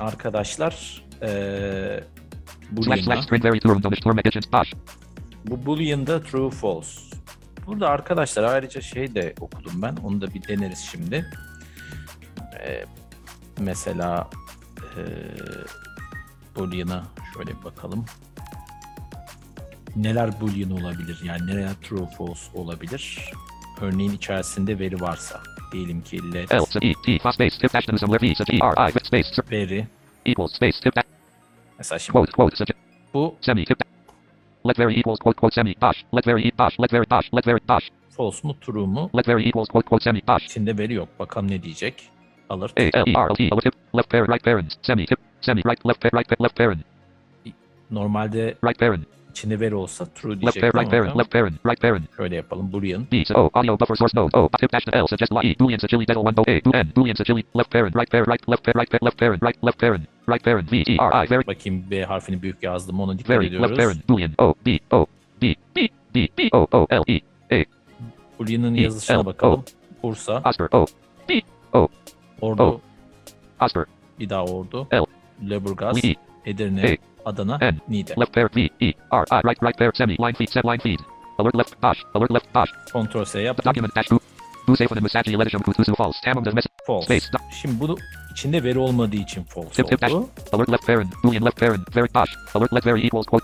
arkadaşlar 0.00 0.70
slash 0.70 1.72
Boolean'a. 2.70 4.62
Bu 5.44 5.66
Boolean'da 5.66 6.22
true 6.22 6.50
false. 6.50 7.00
Burada 7.66 7.88
arkadaşlar 7.88 8.42
ayrıca 8.44 8.80
şey 8.80 9.14
de 9.14 9.34
okudum 9.40 9.72
ben. 9.82 9.96
Onu 9.96 10.20
da 10.20 10.34
bir 10.34 10.48
deneriz 10.48 10.78
şimdi. 10.90 11.30
Eee, 12.52 12.84
mesela 13.58 14.30
eee 14.96 15.04
Boolean'a 16.56 17.04
şöyle 17.34 17.50
bir 17.60 17.64
bakalım. 17.64 18.04
Neler 19.96 20.40
Boolean 20.40 20.70
olabilir? 20.70 21.20
Yani 21.24 21.46
neler 21.46 21.70
true 21.82 22.06
false 22.18 22.58
olabilir? 22.58 23.30
Örneğin 23.80 24.12
içerisinde 24.12 24.78
veri 24.78 25.00
varsa. 25.00 25.40
Diyelim 25.72 26.00
ki 26.02 26.32
let 26.32 26.52
E 26.52 26.56
E 26.84 26.92
veri. 29.50 29.86
equals 30.26 30.52
space 30.56 30.78
tip 30.82 30.94
Mesela 31.78 31.98
şimdi 31.98 32.18
bu 33.14 33.36
semi 33.40 33.64
tip 33.64 33.78
let 34.64 34.76
very 34.78 34.94
equals 34.94 35.18
quote 35.18 35.36
quote 35.36 35.54
semi 35.54 35.74
dash. 35.80 36.04
Let 36.12 36.24
very 36.26 36.42
e- 36.42 36.52
dash. 36.58 36.78
Let 36.78 36.90
very 36.90 37.06
dash. 37.10 37.28
Let 37.32 37.44
very 37.46 37.60
dash. 37.68 37.90
False 38.16 38.40
mu 38.46 38.54
true 38.60 38.86
mu? 38.86 39.08
let 39.12 39.26
very 39.26 39.42
equals 39.48 39.68
quote 39.68 39.86
quote 39.88 40.02
semi 40.04 40.20
dash. 40.28 40.44
İçinde 40.44 40.78
veri 40.78 40.94
yok. 40.94 41.08
Bakalım 41.18 41.50
ne 41.50 41.62
diyecek. 41.62 41.94
Alert. 42.48 42.72
A 42.80 42.82
L 42.82 43.04
E 43.06 43.12
R 43.16 43.30
L 43.30 43.34
T 43.34 43.50
tip. 43.60 43.74
Left 43.96 44.10
parent 44.10 44.28
right 44.28 44.44
parent. 44.44 44.72
Semi 44.82 45.06
tip. 45.06 45.18
Semi 45.40 45.62
right 45.66 45.86
left 45.86 46.04
pa- 46.04 46.18
right 46.18 46.40
left 46.40 46.56
parent. 46.56 46.80
Normalde 47.90 48.54
right 48.64 48.78
parent. 48.78 49.06
içinde 49.30 49.60
veri 49.60 49.74
olsa 49.74 50.04
true 50.14 50.32
left 50.32 50.42
diyecek. 50.42 50.60
parent 50.62 50.74
ama 50.74 50.82
right 50.82 50.92
parent 50.92 51.16
left 51.16 51.30
parent 51.32 51.56
right 51.66 51.80
parent. 51.82 52.16
Şöyle 52.16 52.36
yapalım. 52.36 52.72
Boolean. 52.72 53.06
B 53.12 53.24
so 53.24 53.50
audio 53.54 53.80
buffer 53.80 53.96
source 53.96 54.18
node 54.20 54.38
O 54.38 54.48
tip 54.60 54.72
dash 54.72 54.84
L 54.92 55.06
suggest 55.06 55.32
like 55.32 55.58
boolean 55.60 55.78
suggest 55.78 56.08
devil 56.08 56.20
one 56.22 56.34
O 56.36 56.42
A 56.42 56.84
boolean 56.96 57.14
suggest 57.16 57.56
left 57.56 57.70
parent 57.70 57.94
right 57.96 58.10
parent 58.12 58.28
right 58.28 58.48
left 58.48 58.64
pa- 58.64 58.72
right 58.80 59.02
left 59.02 59.18
parent 59.18 59.42
right 59.42 59.64
left 59.64 59.78
parent 59.80 60.08
right 60.28 60.44
parent 60.44 60.72
V 60.72 60.76
E 60.76 60.96
R 60.96 61.24
I 61.24 61.30
very 61.30 61.46
Bakayım 61.46 61.90
B 61.90 62.04
harfini 62.04 62.42
büyük 62.42 62.62
yazdım. 62.62 63.00
Ona 63.00 63.18
dikkat 63.18 63.30
very 63.30 63.46
ediyoruz. 63.46 63.70
left 63.70 63.82
parent 63.82 64.08
boolean 64.08 64.30
O 64.38 64.54
B 64.66 64.78
O 64.90 65.06
B 65.42 65.54
B 65.76 65.88
B 66.14 66.28
B 66.38 66.48
O 66.52 66.66
O 66.72 66.86
L 66.90 67.02
E 67.50 67.64
Boolean'ın 68.38 68.74
E, 68.74 68.80
yazışına 68.80 69.22
L, 69.22 69.26
bakalım. 69.26 69.64
Bursa, 70.02 70.42
Oscar 70.44 70.68
O 70.72 70.86
Ordu, 72.40 72.62
O. 72.62 72.80
Oscar 73.60 73.84
bir 74.20 74.28
daha 74.28 74.44
Ordu, 74.44 74.88
L. 74.92 75.04
Leburgaz, 75.50 75.98
Edirne, 76.46 76.98
Adana, 77.24 77.58
N. 77.58 77.74
Niğde. 77.88 78.14
left 78.20 78.34
parent 78.34 78.56
V 78.56 78.60
E 78.60 78.86
R 79.12 79.24
I 79.30 79.48
right 79.48 79.62
right 79.62 79.78
parent 79.78 79.96
semi 79.96 80.16
line 80.18 80.32
feed 80.32 80.48
set 80.48 80.64
line 80.64 80.78
feed 80.78 80.98
alert 81.38 81.56
left 81.56 81.82
dash 81.82 82.02
alert 82.14 82.30
left 82.30 82.54
dash 82.54 82.70
Ctrl 82.86 83.24
S 83.24 83.40
yaptım. 83.42 83.72
document 83.72 83.96
dash 83.96 84.06
safe 84.78 84.86
on 84.90 84.94
the 84.94 85.00
massage 85.00 85.38
letisham 85.38 85.62
kutusu 85.62 85.94
false 85.94 86.18
tamam 86.24 86.44
does 86.44 86.54
message 86.54 86.74
False. 86.86 87.04
Space. 87.04 87.38
Şimdi 87.62 87.80
bunu 87.80 87.96
içinde 88.34 88.64
veri 88.64 88.78
olmadığı 88.78 89.16
için 89.16 89.42
false 89.44 89.82
oldu. 89.82 89.96
boolean 90.00 90.28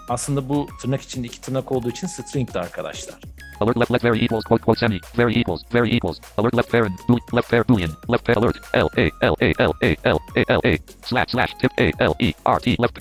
Aslında 0.09 0.49
bu 0.49 0.69
tırnak 0.83 1.03
içinde 1.03 1.27
iki 1.27 1.41
tırnak 1.41 1.73
olduğu 1.73 1.91
için 1.91 2.07
string'di 2.07 2.59
arkadaşlar. 2.59 3.15
alert 3.61 3.77
left 3.77 3.91
left 3.91 4.05
very 4.05 4.25
equals 4.25 4.45
quote 4.45 4.65
quote 4.65 4.81
semi. 4.81 5.01
Very 5.19 5.41
equals 5.41 5.63
very 5.75 5.97
equals. 5.97 6.19
Alert 6.39 6.55
left 6.55 6.71
parent 6.71 7.09
bool 7.09 7.19
left 7.37 7.51
parent 7.51 7.69
boolean 7.69 7.91
left 8.09 8.25
parent 8.25 8.45
alert. 8.45 8.57
L 8.75 8.89
A 8.97 9.11
L 9.23 9.35
A 9.41 9.53
L 9.59 9.73
A 9.83 9.97
L 10.05 10.19
A 10.37 10.45
L 10.49 10.61
A. 10.65 10.79
Slash 11.05 11.31
slash 11.31 11.53
tip 11.61 11.73
A 11.79 12.05
L 12.05 12.15
E 12.19 12.33
R 12.47 12.59
T 12.61 12.77
left. 12.83 12.99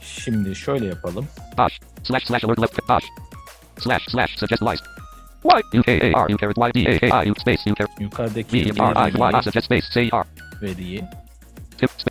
Şimdi 0.00 0.54
şöyle 0.56 0.86
yapalım. 0.86 1.26
dash 1.58 1.80
slash 2.04 2.24
slash 2.26 2.44
alert 2.44 2.60
left 2.60 2.88
dash 2.88 3.04
slash 3.78 4.02
slash 4.10 4.36
suggest 4.36 4.62
lies. 4.62 4.80
Y 5.44 5.78
U 5.78 5.82
K 5.82 5.92
A 5.92 6.24
R 6.24 6.32
U 6.32 6.36
caret 6.36 6.56
Y 6.56 6.74
D 6.74 6.78
A 6.94 6.98
K 6.98 7.24
I 7.24 7.30
U 7.30 7.34
space 7.34 7.70
U 7.70 7.74
caret. 7.74 8.00
Yukarıdaki 8.00 8.56
V 8.56 8.70
R 8.82 9.08
I 9.08 9.36
Y 9.36 9.42
suggest 9.42 9.64
space 9.64 9.86
C 9.94 10.10
R. 10.12 10.24
veriyi 10.62 11.04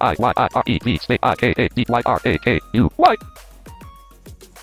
I 0.01 0.15
Y 0.17 0.33
I 0.35 0.47
R 0.53 0.63
E 0.67 0.79
V 0.83 0.97
space 0.97 1.19
I 1.23 1.35
K 1.35 1.53
A 1.57 1.69
D 1.69 1.85
Y 1.87 2.01
R 2.05 2.21
A 2.25 2.37
K 2.37 2.59
U 2.73 2.89
Y 2.97 3.15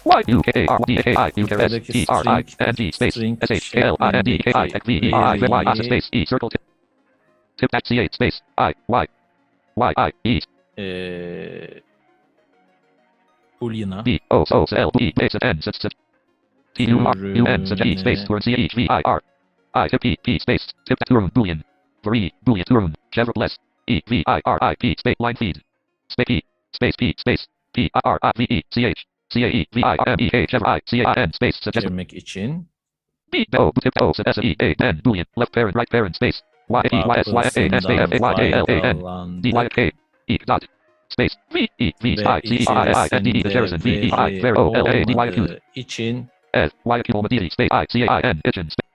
Y 0.04 0.22
U 0.28 0.42
K 0.42 0.52
A 0.54 0.66
R 0.66 0.78
D 0.86 0.96
A 0.98 1.02
K 1.02 1.14
I 1.14 1.32
U 1.36 1.46
caret 1.46 1.72
S 1.72 1.86
T 1.86 2.06
R 2.08 2.22
I 2.26 2.44
N 2.60 2.74
G 2.74 2.92
space 2.92 3.14
string 3.14 3.38
S 3.40 3.50
H 3.50 3.72
K 3.72 3.82
L 3.82 3.96
I 4.00 4.10
N 4.10 4.24
D 4.24 4.38
K 4.38 4.52
I 4.54 4.66
X 4.66 4.86
V 4.86 5.00
E 5.02 5.12
R 5.12 5.24
I 5.24 5.38
V 5.38 5.46
Y 5.48 5.64
I 5.66 5.74
space 5.74 6.08
E 6.12 6.26
circle 6.26 6.50
tip. 6.50 6.62
Tip 7.58 7.70
dash 7.70 7.82
C 7.84 7.98
eight 7.98 8.14
space 8.14 8.40
I 8.56 8.74
Y 8.88 9.06
Y 9.76 9.92
I 9.96 10.12
E. 10.24 10.40
Eee 10.78 11.82
Boolean'a 13.60 14.02
D 14.04 14.20
O 14.30 14.44
O 14.50 14.62
S 14.62 14.72
L 14.72 14.90
E 14.98 15.12
base 15.14 15.36
N 15.42 15.60
such 15.60 15.80
such 15.80 15.92
T 16.74 16.84
U 16.84 16.98
R 17.06 17.16
U 17.16 17.46
N 17.46 17.66
such 17.66 17.80
E 17.82 17.96
space 17.96 18.24
turn 18.26 18.40
C 18.40 18.54
H 18.54 18.74
V 18.74 18.86
I 18.88 19.02
R. 19.04 19.22
I 19.74 19.88
tip 19.88 20.00
P 20.00 20.38
space. 20.38 20.66
Tip 20.86 20.98
turn 21.08 21.30
boolean. 21.30 21.62
Vari 22.02 22.32
boolean 22.46 22.64
turn. 22.64 22.94
Chevrolet 23.14 23.56
E 23.90 24.00
V 24.10 24.12
I 24.26 24.40
R 24.44 24.58
I 24.62 24.74
P 24.80 24.94
space 24.98 25.20
line 25.20 25.36
feed 25.40 25.56
space 26.08 26.28
P 26.28 26.42
space 26.72 26.96
P 27.00 27.14
space 27.18 27.42
P 27.74 27.90
I 27.94 28.00
R 28.04 28.18
I 28.22 28.32
V 28.38 28.46
E 28.50 28.62
C 28.70 28.84
H 28.86 29.06
C 29.32 29.44
A 29.44 29.48
E 29.48 29.66
V 29.74 29.82
I 29.82 29.96
R 29.96 30.08
M 30.08 30.18
E 30.20 30.28
A 30.32 30.46
Chevrolet 30.46 30.76
I 30.76 30.80
C 30.90 31.02
A 31.04 31.12
N 31.16 31.32
space 31.32 31.56
suggest 31.64 31.84
çevirmek 31.86 32.12
için 32.12 32.68
B 33.32 33.36
O 33.58 33.72
tip 33.82 34.02
O 34.02 34.12
S 34.12 34.40
E 34.42 34.54
A 34.60 34.92
N 34.92 35.00
boolean 35.04 35.26
left 35.38 35.52
parent 35.52 35.76
right 35.76 35.90
parent 35.90 36.16
space 36.16 36.38
Y 36.68 36.82
E 36.92 36.96
Y 36.96 37.18
S 37.18 37.32
Y 37.32 37.42
S 37.42 37.56
A 37.58 37.76
S 37.76 37.86
A 37.86 37.92
F 37.92 38.12
A 38.14 38.18
Y 38.18 38.34
A 38.42 38.58
L 38.58 38.66
A 38.68 38.88
N 38.90 39.42
D 39.42 39.50
Y. 39.54 39.68
K 39.68 39.92
E 40.28 40.38
dot 40.46 40.62
space 41.08 41.36
V 41.52 41.68
E 41.78 41.92
V 42.02 42.06
I 42.26 42.40
C 42.44 42.54
E 42.54 42.66
I 42.68 42.92
I 43.04 43.08
N 43.12 43.22
D 43.24 43.30
E 43.30 43.42
comparison 43.42 43.78
V 43.78 43.90
E 43.90 44.10
I 44.12 44.40
Vero 44.42 44.68
O 44.68 44.72
L 44.72 44.86
A 44.88 45.04
D 45.04 45.14
Y 45.14 45.30
Q 45.30 45.40
olmadığı 45.40 45.60
için 45.74 46.28
S 46.54 46.70
Y 46.84 47.02
Q 47.02 47.18
Omediri 47.18 47.50
space 47.50 47.82
I 47.82 47.86
C 47.88 48.08
A 48.08 48.20
I 48.20 48.22
N 48.22 48.40
Itchin 48.44 48.68
space 48.68 48.90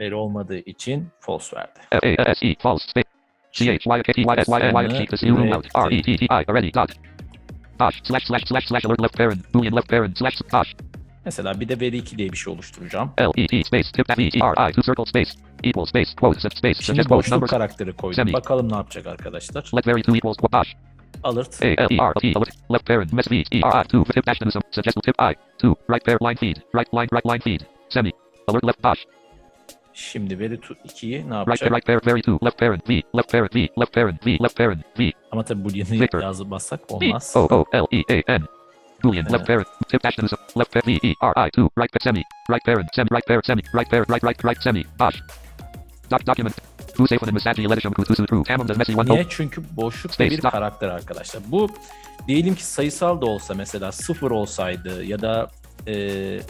veri 0.00 0.14
olmadığı 0.14 0.58
için 0.58 1.08
false 1.20 1.56
verdi. 1.56 1.80
F 1.90 2.22
A 2.22 2.34
S 2.34 2.46
E 2.46 2.54
false 2.58 2.88
space 2.88 3.15
C 3.56 3.70
H 3.70 3.86
Y 3.86 4.02
K 4.02 4.12
T 4.12 4.24
Y 4.24 4.34
S 4.36 4.48
Y 4.48 4.60
N 4.60 4.74
Y 4.74 4.88
K 4.88 5.06
this 5.06 5.22
U 5.22 5.34
out 5.54 5.66
R 5.74 5.88
E 5.90 6.02
T 6.02 6.16
T 6.16 6.26
I 6.30 6.44
already 6.48 6.70
dot 6.70 6.90
dash 7.78 8.02
slash 8.04 8.26
slash 8.26 8.44
slash 8.44 8.66
slash 8.66 8.84
alert 8.84 9.00
left 9.00 9.16
parent 9.16 9.40
boolean 9.52 9.72
left 9.72 9.88
parent 9.88 10.18
slash 10.18 10.36
dash 10.52 10.76
Mesela 11.24 11.60
bir 11.60 11.68
de 11.68 11.80
veri 11.80 11.96
2 11.96 12.18
diye 12.18 12.32
bir 12.32 12.36
şey 12.36 12.52
oluşturacağım. 12.52 13.10
L 13.20 13.30
E 13.36 13.46
T 13.46 13.64
space 13.64 13.92
tip 13.92 14.18
V 14.18 14.22
E 14.22 14.28
R 14.28 14.70
I 14.70 14.72
two 14.72 14.82
circle 14.82 15.04
space 15.04 15.30
equal 15.64 15.84
space 15.84 16.10
quote 16.20 16.40
such 16.40 16.56
space 16.56 16.82
Şimdi 16.82 17.08
boşluk 17.08 17.48
karakteri 17.48 17.92
koydum. 17.92 18.14
Semi. 18.14 18.32
Bakalım 18.32 18.72
ne 18.72 18.76
yapacak 18.76 19.06
arkadaşlar. 19.06 19.70
let 19.76 19.86
very 19.86 20.02
two 20.02 20.16
equals 20.16 20.36
quote 20.36 20.58
dash 20.58 20.76
Alert. 21.22 21.62
A 21.62 21.66
L 21.66 21.86
E 21.90 21.98
R 22.00 22.12
T 22.14 22.32
alert 22.36 22.54
left 22.72 22.86
parent 22.86 23.12
mess 23.12 23.30
V 23.30 23.36
E 23.36 23.60
R 23.62 23.84
I 23.84 23.88
two 23.88 24.04
tip 24.04 24.26
dash 24.26 24.38
suggest 24.70 25.02
tip 25.02 25.14
I 25.18 25.34
two 25.58 25.74
right 25.90 26.04
parent 26.04 26.22
line 26.22 26.36
feed 26.36 26.62
right 26.74 26.94
line 26.94 27.08
right 27.12 27.26
line 27.26 27.40
feed 27.40 27.66
semi 27.88 28.12
alert 28.48 28.64
left 28.64 28.82
dash 28.82 29.06
Şimdi 29.96 30.38
veri 30.38 30.54
2'yi 30.54 31.12
ne 31.12 31.24
right 31.24 31.32
yapacak? 31.32 31.72
right 31.72 31.86
parent 31.86 32.06
very 32.06 32.22
two. 32.22 32.38
Left 32.44 32.58
parent 32.58 32.88
V. 32.88 33.02
Left 33.16 33.32
parent 33.32 33.54
V. 33.54 33.68
Left 33.80 33.94
parent 33.94 34.26
V. 34.26 34.38
Left 34.42 34.56
parent 34.56 34.80
V. 34.98 35.12
Ama 35.32 35.44
tabii 35.44 35.64
boolean'ı 35.64 36.22
yazıp 36.22 36.50
bassak 36.50 36.80
olmaz. 36.92 37.32
O 37.36 37.40
O 37.40 37.64
L 37.74 37.86
E 37.92 38.22
A 38.32 38.38
N. 38.38 38.42
Boolean. 39.04 39.26
Left 39.32 39.46
parent 39.46 39.66
tip 39.88 40.02
some 40.02 40.28
left 40.58 40.72
parent 40.72 40.86
V 40.86 41.08
E 41.08 41.14
R 41.22 41.46
I 41.46 41.50
two. 41.50 41.68
Right 41.78 41.92
pa- 41.92 42.04
semi. 42.04 42.22
Right 42.50 42.64
parent 42.64 42.88
semi. 42.94 43.08
Right 43.10 43.26
parent 43.26 43.46
semi. 43.46 43.62
Right 43.74 43.90
parent 43.90 44.10
right 44.10 44.24
right 44.24 44.44
right 44.44 44.62
semi. 44.62 44.84
Dash 44.98 45.22
doc 46.10 46.26
document. 46.26 46.54
Niye? 49.08 49.26
Çünkü 49.28 49.62
boşluk 49.76 50.20
bir 50.20 50.40
karakter 50.40 50.88
arkadaşlar. 50.88 51.42
Bu 51.46 51.68
diyelim 52.28 52.54
ki 52.54 52.64
sayısal 52.64 53.20
da 53.20 53.26
olsa 53.26 53.54
mesela 53.54 53.92
sıfır 53.92 54.30
olsaydı 54.30 55.04
ya 55.04 55.20
da 55.20 55.50
e, 55.86 55.94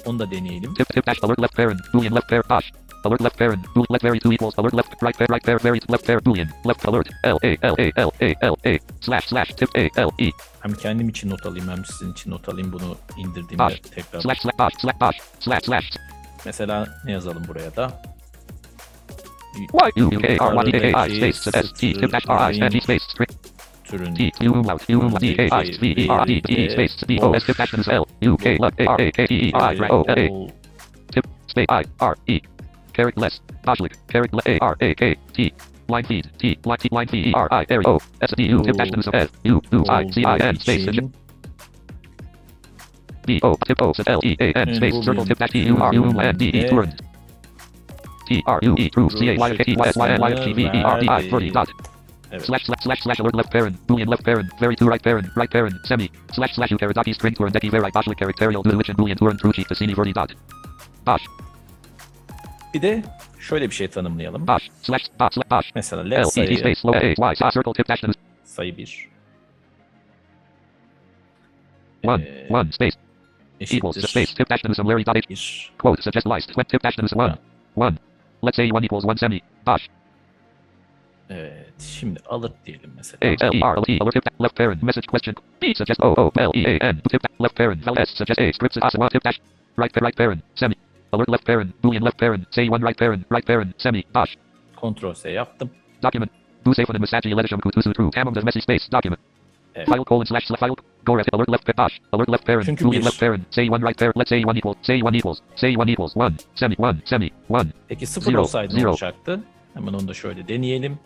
onu 0.06 0.18
da 0.18 0.30
deneyelim. 0.30 0.74
Tip 0.74 0.88
tip 0.88 1.06
dash 1.06 1.24
alert 1.24 1.42
left 1.42 1.56
parent 1.56 1.80
boolean 1.94 2.14
left 2.14 2.28
parent 2.28 2.50
dash 2.50 2.72
alert 3.06 3.20
left 3.20 3.36
parent, 3.36 3.62
bool, 3.74 3.86
let 3.88 4.02
vary 4.02 4.18
2 4.20 4.32
equals, 4.32 4.54
alert 4.58 4.74
left, 4.74 4.94
right 5.02 5.16
pair, 5.16 5.26
right 5.30 5.42
pair, 5.42 5.58
vary, 5.58 5.80
left 5.88 6.04
pair, 6.06 6.20
boolean, 6.20 6.48
left 6.64 6.84
alert, 6.84 7.08
L, 7.24 7.38
A, 7.42 7.56
L, 7.62 7.74
A, 7.78 7.92
L, 7.96 8.12
A, 8.20 8.34
L, 8.42 8.56
A, 8.64 8.78
slash, 9.00 9.26
slash, 9.26 9.54
tip, 9.54 9.70
A, 9.74 9.90
L, 9.96 10.10
E, 10.18 10.30
Hem 10.60 10.74
kendim 10.74 11.08
için 11.08 11.30
not 11.30 11.46
alayım 11.46 11.68
hem 11.68 11.84
sizin 11.84 12.12
için 12.12 12.30
not 12.30 12.48
alayım 12.48 12.72
bunu 12.72 12.96
indirdiğimde 13.16 13.58
Baş. 13.58 13.80
tekrar. 13.80 14.20
slash, 14.20 14.38
slash, 14.40 14.58
dash, 14.58 14.72
slash, 14.80 15.00
dash, 15.00 15.16
slash, 15.40 15.64
slash, 15.64 15.90
Mesela 16.44 16.86
ne 17.04 17.12
yazalım 17.12 17.42
buraya 17.48 17.76
da? 17.76 18.02
Y, 19.56 20.02
U, 20.02 20.10
K, 20.10 20.28
R, 20.40 20.68
Y, 20.68 20.72
D, 20.72 20.92
A, 20.96 21.06
I, 21.06 21.16
space, 21.16 21.50
S, 21.50 21.72
T, 21.74 21.92
tip, 21.92 22.12
dash, 22.12 22.24
R, 22.28 22.52
I, 22.52 22.60
N, 22.60 22.68
G, 22.68 22.80
space, 22.80 23.04
string, 23.12 23.30
Türün 23.84 24.14
T, 24.14 24.30
U, 24.48 24.52
umlaut, 24.52 24.90
U, 24.90 24.98
umlaut, 24.98 25.20
D, 25.20 25.48
A, 25.50 25.62
I, 25.62 25.70
V, 25.82 25.86
E, 25.86 26.08
R, 26.08 26.26
D, 26.28 26.40
T, 26.40 26.70
space, 26.70 27.06
B, 27.08 27.18
O, 27.22 27.34
S, 27.34 27.46
tip, 27.46 27.58
dash, 27.58 27.88
L, 27.88 28.04
U, 28.22 28.36
K, 28.36 28.56
L, 28.60 28.64
A, 28.64 28.84
R, 28.86 29.06
A, 29.06 29.10
K, 29.10 29.26
E, 29.30 29.48
I, 29.48 29.52
R, 29.54 29.92
O, 29.92 30.02
L, 30.02 30.18
A, 30.18 30.52
tip, 31.12 31.26
space, 31.46 31.66
I, 31.68 31.84
R, 32.00 32.16
E, 32.26 32.40
carrot 32.96 33.16
less, 33.18 33.40
dashlik, 33.64 33.94
carrot 34.08 34.32
le, 34.32 34.42
A, 34.46 34.58
R, 34.60 34.76
A, 34.80 34.94
K, 34.94 35.16
T, 35.34 35.52
line 35.88 36.04
feed, 36.04 36.30
T, 36.38 36.58
line, 36.64 36.78
T, 36.78 36.88
line 36.90 37.08
feed, 37.08 37.26
E, 37.26 37.32
R, 37.34 37.48
I, 37.50 37.66
area, 37.68 37.86
O, 37.86 37.98
S, 38.22 38.32
D, 38.36 38.44
U, 38.44 38.62
tip, 38.64 38.76
dash, 38.76 38.90
F, 39.12 39.30
U, 39.44 39.60
U, 39.70 39.84
I, 39.88 40.10
C, 40.10 40.24
I, 40.24 40.36
N, 40.38 40.58
space, 40.58 40.86
B, 43.26 43.40
O, 43.42 43.54
tip, 43.66 43.82
O, 43.82 43.92
L, 44.06 44.20
E, 44.24 44.36
A, 44.40 44.52
N, 44.56 44.74
space, 44.74 45.04
circle, 45.04 45.26
tip, 45.26 45.38
dash, 45.38 45.50
T, 45.50 45.60
U, 45.60 45.76
R, 45.76 45.92
U, 45.92 46.04
N, 46.04 46.36
D, 46.38 46.48
E, 46.48 46.68
turn, 46.70 46.96
T, 48.26 48.42
R, 48.46 48.60
U, 48.62 48.74
E, 48.78 48.88
true, 48.88 49.10
C, 49.10 49.28
A, 49.28 49.36
Y, 49.36 49.56
K, 49.58 49.64
T, 49.64 49.76
Y, 49.76 49.86
S, 49.88 49.96
Y, 49.96 50.08
N, 50.08 50.20
Y, 50.20 50.32
F, 50.32 50.44
G, 50.44 50.52
V, 50.54 50.62
E, 50.62 50.82
R, 50.82 51.00
D, 51.00 51.08
I, 51.08 51.30
30, 51.30 51.50
dot, 51.50 51.68
slash 52.40 52.64
slash 52.64 52.82
slash 52.82 53.02
slash 53.02 53.18
alert 53.18 53.34
left 53.34 53.52
parent. 53.52 53.86
Boolean 53.86 54.08
left 54.08 54.24
parent. 54.24 54.50
Vary 54.58 54.74
to 54.76 54.84
right 54.84 55.02
parent. 55.02 55.28
Right 55.36 55.50
parent. 55.50 55.74
Semi. 55.86 56.10
Slash 56.32 56.54
slash 56.56 56.70
u 56.72 56.76
karadaki 56.76 57.14
string 57.14 57.34
turn 57.34 57.52
deki 57.52 57.70
veri 57.70 57.90
bashlik 57.92 58.18
characterial 58.18 58.62
and 58.64 58.98
boolean 58.98 59.18
turn 59.18 59.38
true 59.38 59.52
cheat 59.52 59.68
the 59.68 59.94
verdi 59.94 60.12
dot. 60.12 60.34
Bash 61.04 61.24
Bir 62.76 62.82
de 62.82 63.02
şöyle 63.40 63.70
bir 63.70 63.74
şey 63.74 63.88
tanımlayalım. 63.88 64.46
bash 64.46 64.70
slash 64.82 65.04
bash 65.20 65.34
slash 65.34 65.50
bash 65.50 65.72
Mesela 65.74 66.02
L 66.02 66.24
sayı, 66.24 66.58
space 66.58 66.80
low 66.84 66.98
A 66.98 67.30
Y 67.30 67.36
side 67.36 67.50
circle 67.50 67.72
tip 67.72 67.88
dash 67.88 68.02
sayı 68.44 68.76
1 68.76 69.08
one 72.04 72.22
Ee, 72.22 72.46
one 72.50 72.72
space. 72.72 72.96
equals 73.60 73.96
space 73.96 74.34
tip 74.34 74.50
dash 74.50 74.60
similarity 74.76 75.06
dot 75.06 75.16
H 75.16 75.28
1 75.30 75.72
quote 75.78 76.02
suggest 76.02 76.26
tip 76.68 76.82
dash 76.82 76.98
one. 77.14 77.38
One. 77.76 77.96
Let's 78.42 78.56
say 78.56 78.70
one 78.72 78.84
equals 78.84 79.04
one 79.04 79.16
semi. 79.16 79.40
Bash 79.66 79.88
Evet. 81.30 81.80
Şimdi 81.80 82.20
alert 82.28 82.66
diyelim 82.66 82.92
mesela. 82.96 83.18
A 83.22 83.46
L 83.46 83.62
R 83.62 83.76
L 83.78 83.84
E 83.88 83.98
alert 84.00 84.40
left 84.42 84.56
parent 84.56 84.82
message 84.82 85.06
question. 85.06 85.34
B 85.62 85.74
suggest 85.74 86.00
O 86.02 86.14
O 86.16 86.32
L 86.36 86.50
E 86.54 86.66
A 86.66 86.88
N 86.88 87.00
tip 87.10 87.22
left 87.40 87.56
parent 87.56 87.86
val 87.86 87.96
S 88.06 88.10
suggest 88.14 88.40
A 88.40 88.52
scripts 88.52 88.78
as 88.82 88.94
one 88.94 89.08
tip 89.08 89.24
dash 89.24 89.40
right 89.78 89.96
right 90.02 90.16
parent 90.16 90.44
semi 90.54 90.74
alert 91.12 91.28
left 91.28 91.46
parent 91.46 91.82
boolean 91.84 92.04
left 92.04 92.18
parent 92.18 92.54
say 92.54 92.68
one 92.70 92.82
right 92.86 92.98
parent 92.98 93.26
right 93.32 93.46
parent 93.46 93.74
semi 93.78 94.02
bash 94.14 94.36
Ctrl 94.82 95.14
S 95.14 95.30
yaptım. 95.30 95.70
Document. 96.02 96.30
Busephone 96.66 96.98
Masaji 96.98 97.28
Eledisham 97.28 97.60
Kutusu 97.60 97.92
True. 97.92 98.10
Tamam 98.10 98.34
does 98.34 98.44
messy 98.44 98.60
space. 98.60 98.92
Document. 98.92 99.20
Evet. 99.74 99.88
File 99.88 100.04
colon 100.04 100.24
slash 100.24 100.46
file. 100.60 100.74
Go 101.06 101.18
ref 101.18 101.26
alert 101.32 101.48
left 101.48 101.76
dash. 101.78 102.00
Alert 102.12 102.28
left 102.28 102.46
parent. 102.46 102.64
Çünkü 102.66 102.84
Boolean 102.84 103.00
bir- 103.00 103.06
left 103.06 103.20
parent. 103.20 103.42
Say 103.54 103.68
one 103.70 103.82
right 103.88 103.98
parent. 103.98 104.16
Let's 104.16 104.28
say 104.28 104.44
one 104.44 104.58
equals. 104.58 104.76
Say 104.82 105.02
one 105.02 105.16
equals. 105.18 105.38
Say 105.56 105.76
one 105.76 105.92
equals. 105.92 106.16
One. 106.16 106.34
Semi. 106.54 106.74
One. 106.78 106.96
Semi. 107.04 107.30
One. 107.48 107.68
Peki 107.88 108.06
0 108.06 108.22
Zero, 108.30 108.40
olsaydı 108.40 108.74
ne 108.74 108.80
zero. 108.80 108.90
olacaktı? 108.90 109.40
Hemen 109.74 109.92
onu 109.92 110.08
da 110.08 110.14
şöyle 110.14 110.48
deneyelim. 110.48 110.98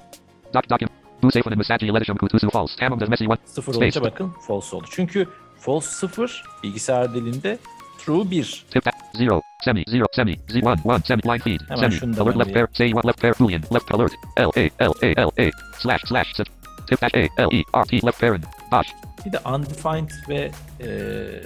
Doc 0.54 0.62
document. 0.70 0.92
Busephone 1.22 1.54
Masaji 1.56 1.86
Eledisham 1.86 2.16
Kutusu 2.16 2.50
false. 2.50 2.74
Tamam 2.80 3.00
does 3.00 3.08
messy 3.08 3.26
one. 3.26 3.36
0 3.44 3.72
Space. 3.72 3.78
olunca 4.00 4.02
bakın 4.12 4.32
false 4.46 4.76
oldu. 4.76 4.86
Çünkü 4.90 5.26
false 5.58 6.06
0 6.06 6.42
bilgisayar 6.62 7.14
dilinde 7.14 7.58
true 8.04 8.24
1. 8.24 8.64
Tip 8.70 8.84
that. 8.84 8.94
Zero. 9.16 9.42
Semi. 9.64 9.84
Zero. 9.88 10.06
Semi. 10.12 10.36
Z 10.48 10.62
one. 10.62 10.78
One. 10.84 11.02
Semi. 11.04 11.22
Line 11.24 11.40
feed. 11.40 11.60
Hemen 11.68 11.80
Semi. 11.80 11.94
şunu 12.00 12.16
da 12.16 12.22
Alert 12.22 12.36
left 12.36 12.52
parent. 12.54 12.76
Say 12.76 12.92
one 12.92 13.06
left 13.06 13.20
parent. 13.20 13.38
Boolean. 13.38 13.62
Left 13.72 13.90
alert. 13.94 14.12
L 14.36 14.50
A 14.56 14.70
L 14.78 14.94
A 15.02 15.14
L 15.16 15.30
A. 15.38 15.50
Slash 15.78 16.02
slash. 16.08 16.32
Set. 16.36 16.46
Tip 16.88 17.00
dash 17.00 17.14
A 17.14 17.28
L 17.38 17.48
E 17.52 17.62
R 17.74 17.84
T 17.84 18.00
left 18.06 18.20
parent. 18.20 18.44
Dash. 18.72 18.88
Bir 19.26 19.32
de 19.32 19.38
undefined 19.48 20.10
ve 20.28 20.50
eee, 20.80 21.42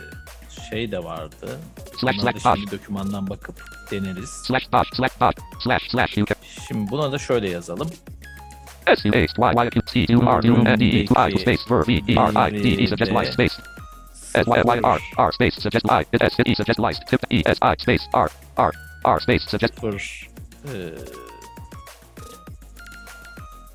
şey 0.71 0.93
de 0.93 1.05
vardı. 1.05 1.59
Slash 2.01 2.19
Bunları 2.19 2.41
slash 2.41 2.59
şimdi 2.59 2.71
dokümandan 2.71 3.31
bakıp 3.31 3.55
deneriz. 3.91 4.31
Slash 4.31 4.73
dash. 4.73 4.89
Slash 4.97 5.21
dash. 5.21 5.35
Slash 5.65 5.83
slash. 5.91 6.17
You 6.17 6.27
can. 6.27 6.37
Şimdi 6.69 6.91
buna 6.91 7.13
da 7.13 7.19
şöyle 7.19 7.51
yazalım. 7.51 7.91
S 8.87 9.09
U 9.09 9.13
A 9.13 9.19
Y 9.19 9.65
Y 9.65 9.71
Q 9.71 9.81
C 9.87 10.17
U 10.17 10.21
R 10.21 10.49
U 10.49 10.57
N 10.67 10.81
D 10.81 10.85
E 10.85 11.01
I 11.01 11.07
two 11.07 11.39
space 11.39 11.63
verb 11.71 11.89
E 11.89 12.13
E 12.13 12.17
R 12.17 12.49
I 12.49 12.65
D 12.65 12.83
E 12.83 12.87
suggest 12.87 13.13
Y 13.13 13.25
space 13.25 13.74
S 14.35 14.47
Y 14.47 14.63
Y 14.65 14.79
R 14.83 15.01
R 15.17 15.33
space 15.33 15.57
suggest 15.61 15.85
I 15.91 16.05
S 16.21 16.35
E 16.47 16.55
suggest 16.55 16.79
list 16.79 17.03
tip 17.11 17.21
E 17.31 17.43
S 17.47 17.59
I 17.63 17.75
space 17.79 18.09
R 18.13 18.29
R 18.57 18.73
R 19.05 19.21
space 19.21 19.45
suggest 19.51 19.75
0 19.81 19.93
eee, 19.93 20.95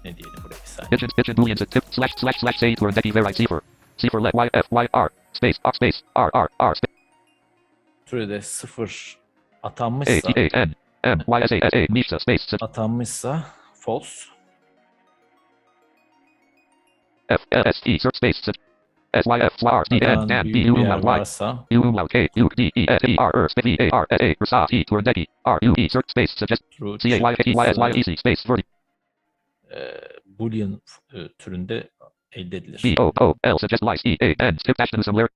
ne 0.03 0.17
diyelim 0.17 0.43
buraya 0.43 0.65
saniye. 0.65 1.35
boolean 1.37 1.57
tip 1.69 1.83
slash 1.91 2.13
slash 2.17 2.39
slash 2.39 2.59
say 2.59 2.75
to 2.75 2.91
Deki 2.95 3.13
veri 3.13 3.33
cipher 3.33 3.61
cipher 3.97 4.21
let 4.21 4.33
Y 4.33 4.49
F 4.53 4.67
Y 4.71 4.87
R 4.93 5.09
space 5.33 5.59
R 5.63 5.73
space 5.73 6.03
R 6.15 6.29
R 6.33 6.49
R 6.59 6.75
space 6.75 6.95
Türede 8.05 8.41
0 8.41 8.87
A 9.63 9.67
atanmışsa 9.67 10.21
T 10.27 10.33
A 10.41 10.61
N 10.61 10.75
M 11.03 11.19
Y 11.27 11.41
S 11.41 11.51
A 11.51 11.55
S 11.55 11.73
A 11.73 11.85
Misha 11.89 12.19
space 12.19 12.57
atanmışsa 12.61 13.41
false. 13.73 14.29
F 17.29 17.41
L 17.51 17.63
S 17.65 17.81
search 17.99 18.15
space 18.17 18.51
suggest 19.13 19.27
S 19.27 19.27
Y 19.27 19.39
F 19.39 19.53
Y 19.61 19.71
R 19.71 19.83
D 19.89 19.95
N 20.01 20.19
Atanan 20.19 20.27
Dan 20.27 20.45
B 20.47 20.53
büyük 20.53 20.71
U 20.71 20.75
bir 20.75 20.81
yer 20.81 20.97
M 20.97 21.01
Y 21.01 21.19
varsa 21.19 21.65
U 21.71 21.81
umlaut 21.81 22.11
K 22.11 22.27
U 22.35 22.49
D 22.57 22.71
E 22.75 22.85
S 22.87 23.01
E 23.07 23.15
R 23.17 23.31
R 23.33 23.49
space 23.49 23.65
V 23.65 23.77
A 23.79 23.89
R 23.91 24.05
S 24.09 24.21
A 24.21 24.35
Rasa 24.39 24.67
T 24.67 24.83
to 24.83 25.01
Deki 25.01 25.25
R 25.45 25.59
U 25.61 25.73
E 25.77 25.89
search 25.89 26.09
space 26.09 26.31
suggest 26.37 26.63
true. 26.71 26.97
C 26.99 27.13
A 27.13 27.19
Y 27.19 27.35
K 27.35 27.43
E 27.45 27.53
Y 27.55 27.65
S 27.67 27.77
Y 27.77 27.91
E 27.95 28.03
C 28.03 28.15
space 28.15 28.43
verdi. 28.49 28.63
Eee, 29.71 30.01
boolean 30.39 30.81
eee, 31.13 31.29
türünde 31.37 31.89
elde 32.31 32.57
edilir. 32.57 32.79
B 32.83 33.01
O 33.01 33.11
O 33.19 33.35
L 33.43 33.57
suggest 33.57 33.83
lice 33.83 34.09
E 34.09 34.17
A 34.21 34.45
N 34.45 34.57
tip 34.57 34.77
dash 34.77 34.89
similar 35.03 35.27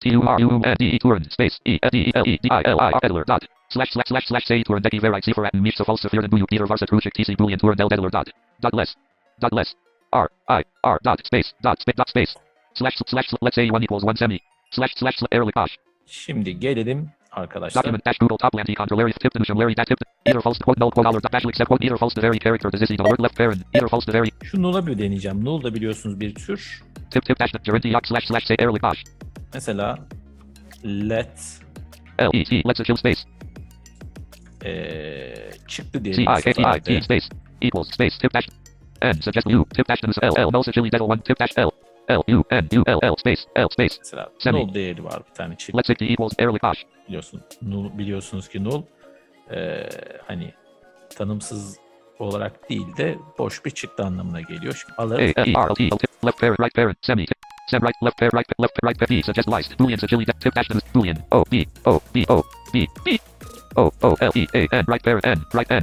T 0.00 0.10
U 0.10 0.22
R 0.22 0.40
U 0.40 0.60
N 0.64 0.76
D 0.78 0.84
E 0.84 0.98
turn 0.98 1.24
space 1.30 1.58
E 1.64 1.78
S 1.82 1.94
E 1.94 2.10
L 2.14 2.24
E 2.26 2.38
D 2.42 2.48
I 2.50 2.62
L 2.64 2.78
I 2.80 2.92
R 2.92 3.00
Edler 3.02 3.24
dot. 3.26 3.42
Slash 3.70 3.90
slash 3.92 4.08
slash 4.08 4.26
slash 4.26 4.46
say 4.46 4.62
turn 4.62 4.82
deki 4.82 5.00
verai 5.00 5.20
for 5.34 5.46
at 5.46 5.54
mich 5.54 5.76
so 5.76 5.84
false 5.84 6.08
fear 6.10 6.28
buyu 6.28 6.46
Peter 6.50 6.66
varsa 6.66 6.86
truchik 6.86 7.12
TC 7.14 7.36
boolean 7.36 7.58
turn 7.58 7.76
del 7.76 7.88
Edler 7.88 8.10
dot. 8.10 8.28
Dot 8.62 8.74
less. 8.74 8.96
Dot 9.40 9.52
less. 9.52 9.76
R 10.12 10.28
I 10.48 10.62
R 10.82 10.98
dot 11.04 11.20
space 11.24 11.54
dot 11.62 11.80
space 11.80 11.96
dot 11.96 12.08
space 12.08 12.34
slash 12.78 12.96
slash 13.06 13.28
let's 13.42 13.54
say 13.54 13.70
one 13.70 13.84
equals 13.84 14.04
one 14.04 14.16
semi 14.16 14.38
slash 14.70 14.92
slash 14.96 15.16
airly 15.32 15.52
kosh 15.52 15.76
Şimdi 16.06 16.60
gelelim 16.60 17.10
arkadaşlar. 17.32 17.82
document 17.82 18.04
dash 18.06 18.18
Google 18.18 18.36
top 18.36 18.54
lanty 18.54 18.74
controlary 18.74 19.12
tip 19.12 19.32
the 19.32 19.54
Larry 19.54 19.74
that 19.74 19.86
tip 19.86 19.98
either 20.26 20.40
false 20.40 20.58
quote 20.58 20.80
null 20.80 20.90
quote 20.90 21.08
dollar 21.08 21.22
dash 21.32 21.44
accept 21.46 21.68
quote 21.68 21.84
either 21.86 21.98
false 21.98 22.14
the 22.14 22.22
very 22.22 22.38
character 22.38 22.70
the 22.70 22.78
zizzy 22.78 22.96
alert 23.00 23.20
left 23.20 23.36
parent 23.36 23.62
either 23.74 23.88
false 23.88 24.06
the 24.06 24.12
very 24.12 24.30
Şu 24.42 24.62
null'a 24.62 24.86
bir 24.86 24.98
deneyeceğim. 24.98 25.44
Null 25.44 25.62
da 25.62 25.74
biliyorsunuz 25.74 26.20
bir 26.20 26.34
tür. 26.34 26.82
tip 27.10 27.24
tip 27.26 27.38
dash 27.40 27.52
gerunti 27.64 27.88
yak 27.88 28.06
slash 28.06 28.26
slash 28.26 28.44
say 28.46 28.56
airly 28.60 28.78
kosh 28.80 29.04
Mesela 29.54 29.98
let 30.84 31.60
L 32.18 32.30
E 32.34 32.44
T 32.44 32.62
let's 32.66 32.80
a 32.80 32.84
chill 32.84 32.96
space 32.96 33.20
eee, 34.64 35.50
çıktı 35.68 35.98
C 35.98 36.04
diyelim. 36.04 36.22
I 36.22 36.42
T 36.42 36.50
I 36.76 36.80
T 36.80 37.02
space 37.02 37.26
equals 37.60 37.88
space 37.92 38.18
tip 38.20 38.34
dash 38.34 38.48
N 39.02 39.12
suggest 39.12 39.46
U 39.46 39.64
tip 39.74 39.88
dash 39.88 40.04
L 40.22 40.34
L 40.36 40.50
Melsa 40.50 40.72
chili 40.72 40.92
devil 40.92 41.04
one 41.04 41.20
tip 41.20 41.40
dash 41.40 41.58
L 41.58 41.70
L 42.10 42.22
U 42.34 42.44
N 42.50 42.68
U 42.78 42.82
L 42.86 42.98
L 43.02 43.14
space 43.18 43.42
L 43.56 43.68
space 43.70 43.94
Mesela 43.98 44.28
Semi. 44.38 44.58
null 44.60 44.74
değeri 44.74 45.04
var 45.04 45.22
bir 45.30 45.34
tane 45.34 45.56
çıktı 45.56 45.78
let's 45.78 45.86
say 45.98 46.12
equals 46.12 46.32
airly 46.38 46.58
kosh 46.58 46.84
biliyorsun. 47.08 47.40
Null, 47.62 47.98
biliyorsunuz 47.98 48.48
ki 48.48 48.64
null 48.64 48.82
eee, 49.52 49.88
hani 50.26 50.52
tanımsız 51.16 51.78
olarak 52.18 52.70
değil 52.70 52.96
de 52.96 53.18
boş 53.38 53.64
bir 53.64 53.70
çıktı 53.70 54.04
anlamına 54.04 54.40
geliyor. 54.40 54.74
Şimdi 54.86 54.94
alır 54.98 55.18
E 55.18 55.26
left 56.26 56.40
parent 56.40 56.60
right 56.60 56.74
parent 56.74 56.96
semi 57.02 57.26
sem 57.70 57.82
right 57.82 58.02
left 58.04 58.18
parent 58.18 58.34
right 58.34 58.60
left 58.62 58.84
right 58.84 58.98
parent 59.00 59.24
suggest 59.24 59.48
list 59.48 59.78
boolean 59.80 59.96
chili 59.96 60.24
tip 60.24 60.56
dash 60.56 60.68
boolean 60.94 61.16
O 61.30 61.44
B 61.52 61.64
O 61.84 62.00
B 62.14 62.24
O 62.28 62.42
B 62.74 62.86
B 63.06 63.16
O 63.76 63.90
O 64.02 64.14
L 64.20 64.30
E 64.34 64.46
A 64.54 64.76
N 64.76 64.84
right 64.88 65.04
parent 65.04 65.24
N 65.24 65.38
right 65.54 65.70
N 65.70 65.82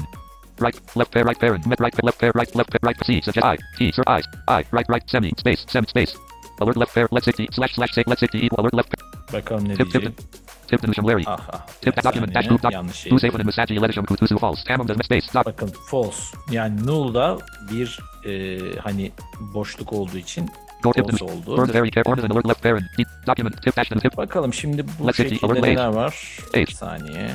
right 0.60 0.78
left 0.96 1.12
parent 1.12 1.28
right 1.30 1.39
parent 1.39 1.65
met 1.65 1.80
right 1.80 2.04
left 2.04 2.20
parent 2.20 2.36
right 2.36 2.56
left 2.56 2.70
parent 2.72 2.86
right 2.89 3.06
C 3.06 3.22
suggest 3.22 3.46
I 3.46 3.58
T 3.78 3.91
sir 3.91 4.04
I 4.08 4.22
I 4.48 4.63
right 4.72 4.89
right 4.89 5.10
semi 5.12 5.32
space 5.38 5.62
semi 5.68 5.88
space 5.88 6.13
alert 6.62 6.78
left 6.78 6.94
parent 6.96 7.12
let's 7.13 7.26
say 7.26 7.32
T 7.32 7.48
slash 7.52 7.74
slash 7.76 7.91
say 7.96 8.04
let's 8.08 8.20
say 8.20 8.28
T 8.28 8.38
equal 8.46 8.60
alert 8.63 8.76
left 8.76 8.91
bakalım 9.34 9.70
ne 9.70 9.76
tip 9.76 9.91
tip 9.91 10.02
diyecek. 10.02 10.20
tip 10.68 10.82
the 10.82 11.02
Larry 11.08 11.24
Ah 11.28 11.39
ah. 11.54 11.65
Tip 11.82 12.04
document 12.04 12.34
dash 12.36 12.48
group 12.48 12.63
doc. 12.63 12.74
yanlış 12.74 12.96
şey. 12.96 13.10
Who 13.10 13.20
safe 13.20 13.36
and 13.36 13.46
Masaji 13.46 13.74
Eledisham 13.74 14.06
Kutusu 14.06 14.38
false. 14.38 14.63
Tamam 14.68 14.88
does 14.88 15.06
space 15.06 15.28
dot 15.34 15.46
Bakın 15.46 15.72
false. 15.88 16.38
Yani 16.52 16.86
null'da 16.86 17.38
bir 17.72 18.00
eee, 18.26 18.80
hani 18.80 19.12
boşluk 19.39 19.94
olduğu 19.94 20.18
için 20.18 20.50
tip 20.84 21.12
false 21.12 21.26
oldu. 21.26 21.58
Burn 21.58 21.74
very 21.74 21.91
care 21.91 22.04
and 22.10 22.32
alert 22.32 22.48
left 22.48 22.63
parent. 22.63 22.84
Document 23.28 23.63
tip 23.63 23.78
dash 23.78 23.91
and 23.91 24.02
tip 24.02 24.18
Bakalım 24.18 24.54
şimdi 24.54 24.86
bu 25.00 25.13
şekilde 25.13 25.62
neler 25.62 25.88
var? 25.88 26.39
Bir 26.54 26.68
saniye. 26.68 27.32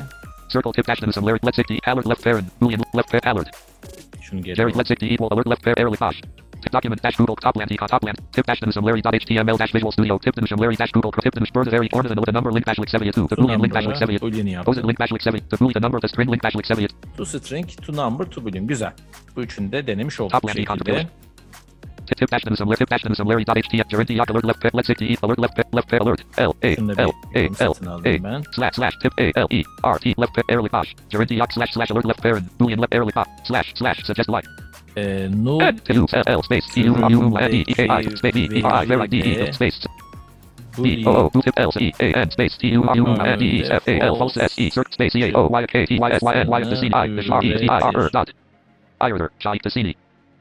Circle 0.50 0.72
tip 0.72 0.86
dash 0.86 1.00
some 1.00 1.24
alert 1.24 1.42
let's 1.42 1.56
hit 1.56 1.66
the 1.68 1.78
alert 1.86 2.06
left 2.06 2.22
parent. 2.22 2.46
Boolean 2.60 2.82
left 2.94 3.10
parent 3.10 3.26
alert. 3.26 3.48
Jerry 4.58 4.72
let's 4.72 4.88
hit 4.88 4.98
the 5.00 5.12
equal 5.12 5.28
alert 5.32 5.46
left 5.46 5.62
parent 5.62 5.78
airly 5.78 5.96
kosh. 5.96 6.20
Tip 6.62 6.72
document 6.72 7.00
dash 7.02 7.16
Google 7.16 7.36
Topland 7.36 7.70
econ 7.70 7.88
Topland. 7.88 8.18
Tip 8.32 8.46
dash 8.46 8.60
Larry 8.60 9.00
dot 9.00 9.14
HTML 9.14 9.56
dash 9.56 9.72
Visual 9.72 9.92
Studio. 9.92 10.18
Tip 10.18 10.34
Larry 10.58 10.76
dash 10.76 10.92
Google. 10.92 11.12
Tip 11.12 11.34
Bird 11.54 11.68
very 11.70 11.88
corner 11.88 12.08
the 12.14 12.32
number 12.32 12.52
link 12.52 12.66
dash 12.66 12.78
link 12.78 12.88
72. 12.88 13.28
The 13.28 13.36
boolean 13.36 13.60
link 13.60 13.72
dash 13.72 13.86
link 13.86 14.00
number'ı 14.00 14.18
70. 14.18 14.20
boolean'i 14.20 14.64
Posit 14.64 14.84
link 14.84 14.98
dash 14.98 15.10
link 15.12 15.22
70. 15.22 15.48
The 15.48 15.56
boolean 15.56 15.72
the 15.72 15.80
number 15.80 16.00
the 16.00 16.08
string 16.08 16.28
link 16.30 16.42
dash 16.42 16.54
link 16.54 16.66
70. 16.66 16.88
To 17.16 17.26
string, 17.26 17.66
to 17.86 17.92
number, 17.92 18.24
to 18.30 18.44
boolean. 18.44 18.66
Güzel. 18.66 18.92
Bu 19.36 19.42
üçünü 19.42 19.72
de 19.72 19.86
denemiş 19.86 20.20
olduk 20.20 20.32
bu 20.42 20.48
Topland 20.48 20.58
econ 20.58 20.76
şekilde. 20.76 21.06
Tip 22.16 22.30
dash 22.30 22.42
similar 22.42 22.76
tip 22.76 22.88
dash 22.88 23.02
HTML. 23.02 23.88
Gerenti 23.88 24.18
alert 24.18 24.44
left 24.44 24.74
let 24.74 24.86
60 24.86 25.18
alert 25.22 25.38
left 25.38 25.60
left 25.72 25.92
alert. 25.92 26.24
L 26.38 26.56
A 26.62 26.76
L 26.98 27.12
A 27.34 27.48
L 27.60 27.76
A 28.04 28.42
slash 28.52 28.74
slash 28.74 28.96
tip 29.02 29.12
A 29.18 29.32
L 29.36 29.46
E 29.50 29.64
R 29.84 29.98
T 29.98 30.14
left 30.16 30.38
airly 30.48 30.68
bash. 30.68 30.94
Gerenti 31.10 31.38
slash 31.52 31.72
slash 31.72 31.90
alert 31.90 32.04
left 32.04 32.22
parent. 32.22 32.46
Boolean 32.58 32.78
left 32.78 33.14
bash 33.14 33.26
slash 33.44 33.72
slash 33.74 34.04
suggest 34.04 34.28
like. 34.28 34.44
N 34.96 35.80
T 35.84 35.94
U 35.94 36.06
L 36.12 36.24
L 36.26 36.42
space 36.42 36.66
T 36.72 36.82
U 36.82 36.94
U 37.08 37.36
N 37.36 37.54
E 37.54 37.64
E 37.68 37.74
K 37.74 37.88
I 37.88 38.02
space 38.02 38.34
B 38.34 38.48
E 38.52 38.62
R 38.62 38.74
I 38.74 38.86
very 38.86 39.08
D 39.08 39.18
E 39.18 39.52
space 39.52 39.86
B 40.82 41.04
O 41.06 41.30
O 41.34 41.40
tip 41.40 41.54
L 41.56 41.72
C 41.72 41.92
A 42.00 42.12
N 42.12 42.30
space 42.30 42.56
T 42.58 42.68
U 42.68 42.82
U 42.94 43.06
N 43.06 43.42
E 43.42 43.60
E 43.60 43.64
F 43.64 43.86
A 43.86 44.00
L 44.00 44.18
false 44.18 44.36
S 44.36 44.58
E 44.58 44.70
circ 44.70 44.92
space 44.92 45.12
C 45.12 45.22
A 45.24 45.32
O 45.34 45.46
Y 45.48 45.66
K 45.66 45.86
T 45.86 45.98
Y 45.98 46.10
S 46.10 46.22
Y 46.22 46.34
N 46.34 46.48
Y 46.48 46.64
the 46.64 46.76
C 46.76 46.90
I 46.92 47.08
R 47.30 47.44
E 47.44 47.58
T 47.58 47.68
I 47.68 47.80
R 47.80 48.10
dot 48.10 48.30
Either 49.00 49.32
Shai 49.38 49.58
Tassini 49.58 49.94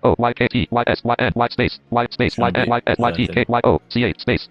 O 0.03 0.15
Y 0.17 0.33
K 0.33 0.47
T 0.47 0.67
Y 0.71 0.83
S 0.87 1.01
Y 1.03 1.15
N 1.19 1.31
Y 1.35 1.47
space 1.49 1.79
Y 1.91 2.05
space 2.11 2.37
Y 2.37 2.51
N 2.55 2.69
Y 2.69 2.81
S 2.87 2.97
Y 2.99 3.11
T 3.11 3.27
K 3.27 3.45
Y 3.47 3.61
O 3.63 3.81
C 3.89 4.03
A 4.03 4.13
space 4.17 4.49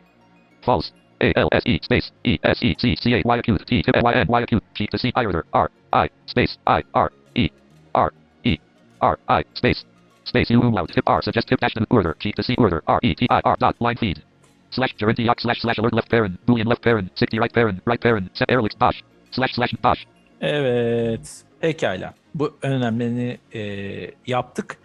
false 0.64 0.92
A 1.20 1.32
L 1.36 1.48
S 1.52 1.62
E 1.66 1.78
space 1.82 2.12
E 2.24 2.38
S 2.42 2.58
E 2.62 2.74
C 2.78 2.96
C 2.96 3.14
A 3.14 3.22
Y 3.24 3.36
acute 3.38 3.66
T 3.66 3.82
tip 3.82 3.96
Y 4.02 4.12
N 4.12 4.26
Y 4.28 4.40
acute 4.42 4.64
G 4.74 4.86
to 4.86 4.98
C 4.98 5.12
either 5.14 5.44
R 5.52 5.70
I 5.92 6.08
space 6.26 6.58
I 6.66 6.82
R 6.94 7.12
E 7.34 7.48
R 7.94 8.12
E 8.44 8.58
R 9.00 9.18
I 9.28 9.44
space 9.54 9.84
space 10.24 10.50
U 10.50 10.60
umlaut 10.60 10.90
tip 10.92 11.04
R 11.06 11.22
suggest 11.22 11.48
tip 11.48 11.60
dash 11.60 11.74
order 11.90 12.16
G 12.20 12.32
to 12.32 12.42
C 12.42 12.54
order 12.58 12.82
R 12.86 13.00
E 13.02 13.14
T 13.14 13.26
I 13.30 13.40
R 13.44 13.56
dot 13.58 13.76
line 13.80 13.96
feed 13.96 14.22
slash 14.70 14.94
gerenti 14.96 15.26
slash 15.38 15.60
slash 15.60 15.78
alert 15.78 15.94
left 15.94 16.10
parent 16.10 16.38
boolean 16.46 16.66
left 16.66 16.82
parent 16.82 17.10
60 17.16 17.38
right 17.38 17.52
parent 17.54 17.80
right 17.86 18.00
parent 18.00 18.30
set 18.36 18.48
airlix 18.50 18.76
dash 18.78 19.02
slash 19.30 19.54
slash 19.54 19.74
dash 19.82 20.06
Evet. 20.40 21.44
Pekala. 21.60 22.14
Bu 22.34 22.58
önemlerini 22.62 23.38
e, 23.54 23.60
yaptık. 24.26 24.78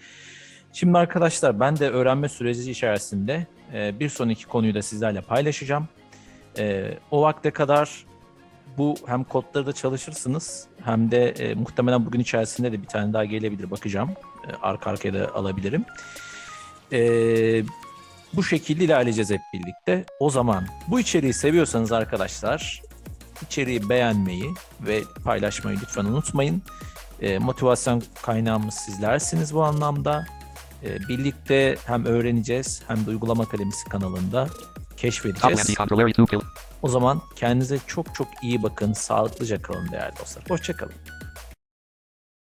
Şimdi 0.73 0.97
arkadaşlar 0.97 1.59
ben 1.59 1.79
de 1.79 1.89
öğrenme 1.89 2.29
süreci 2.29 2.71
içerisinde 2.71 3.47
e, 3.73 3.99
bir 3.99 4.09
sonraki 4.09 4.45
konuyu 4.45 4.75
da 4.75 4.81
sizlerle 4.81 5.21
paylaşacağım. 5.21 5.87
E, 6.57 6.97
o 7.11 7.21
vakte 7.21 7.51
kadar 7.51 8.05
bu 8.77 8.95
hem 9.05 9.23
kodları 9.23 9.65
da 9.65 9.73
çalışırsınız 9.73 10.67
hem 10.83 11.11
de 11.11 11.29
e, 11.29 11.53
muhtemelen 11.53 12.05
bugün 12.05 12.19
içerisinde 12.19 12.71
de 12.71 12.81
bir 12.81 12.87
tane 12.87 13.13
daha 13.13 13.25
gelebilir 13.25 13.71
bakacağım. 13.71 14.09
E, 14.47 14.55
arka 14.61 14.89
arkaya 14.89 15.13
da 15.13 15.35
alabilirim. 15.35 15.85
E, 16.91 16.99
bu 18.33 18.43
şekilde 18.43 18.83
ilerleyeceğiz 18.83 19.31
hep 19.31 19.41
birlikte. 19.53 20.05
O 20.19 20.29
zaman 20.29 20.65
bu 20.87 20.99
içeriği 20.99 21.33
seviyorsanız 21.33 21.91
arkadaşlar 21.91 22.81
içeriği 23.41 23.89
beğenmeyi 23.89 24.53
ve 24.81 25.01
paylaşmayı 25.23 25.77
lütfen 25.81 26.05
unutmayın. 26.05 26.61
E, 27.21 27.37
motivasyon 27.37 28.03
kaynağımız 28.21 28.73
sizlersiniz 28.73 29.53
bu 29.53 29.63
anlamda. 29.63 30.25
E, 30.83 30.99
birlikte 31.09 31.75
hem 31.85 32.05
öğreneceğiz 32.05 32.81
hem 32.87 33.05
de 33.05 33.09
Uygulama 33.09 33.43
Akademisi 33.43 33.89
kanalında 33.89 34.47
keşfedeceğiz. 34.97 35.75
Controlary 35.75 36.11
2 36.11 36.25
kill 36.25 36.39
O 36.81 36.87
zaman 36.87 37.21
kendinize 37.35 37.79
çok 37.87 38.15
çok 38.15 38.27
iyi 38.43 38.63
bakın, 38.63 38.93
sağlıklıca 38.93 39.61
kalın 39.61 39.91
değerli 39.91 40.15
dostlar. 40.19 40.43
Hoşçakalın. 40.49 40.93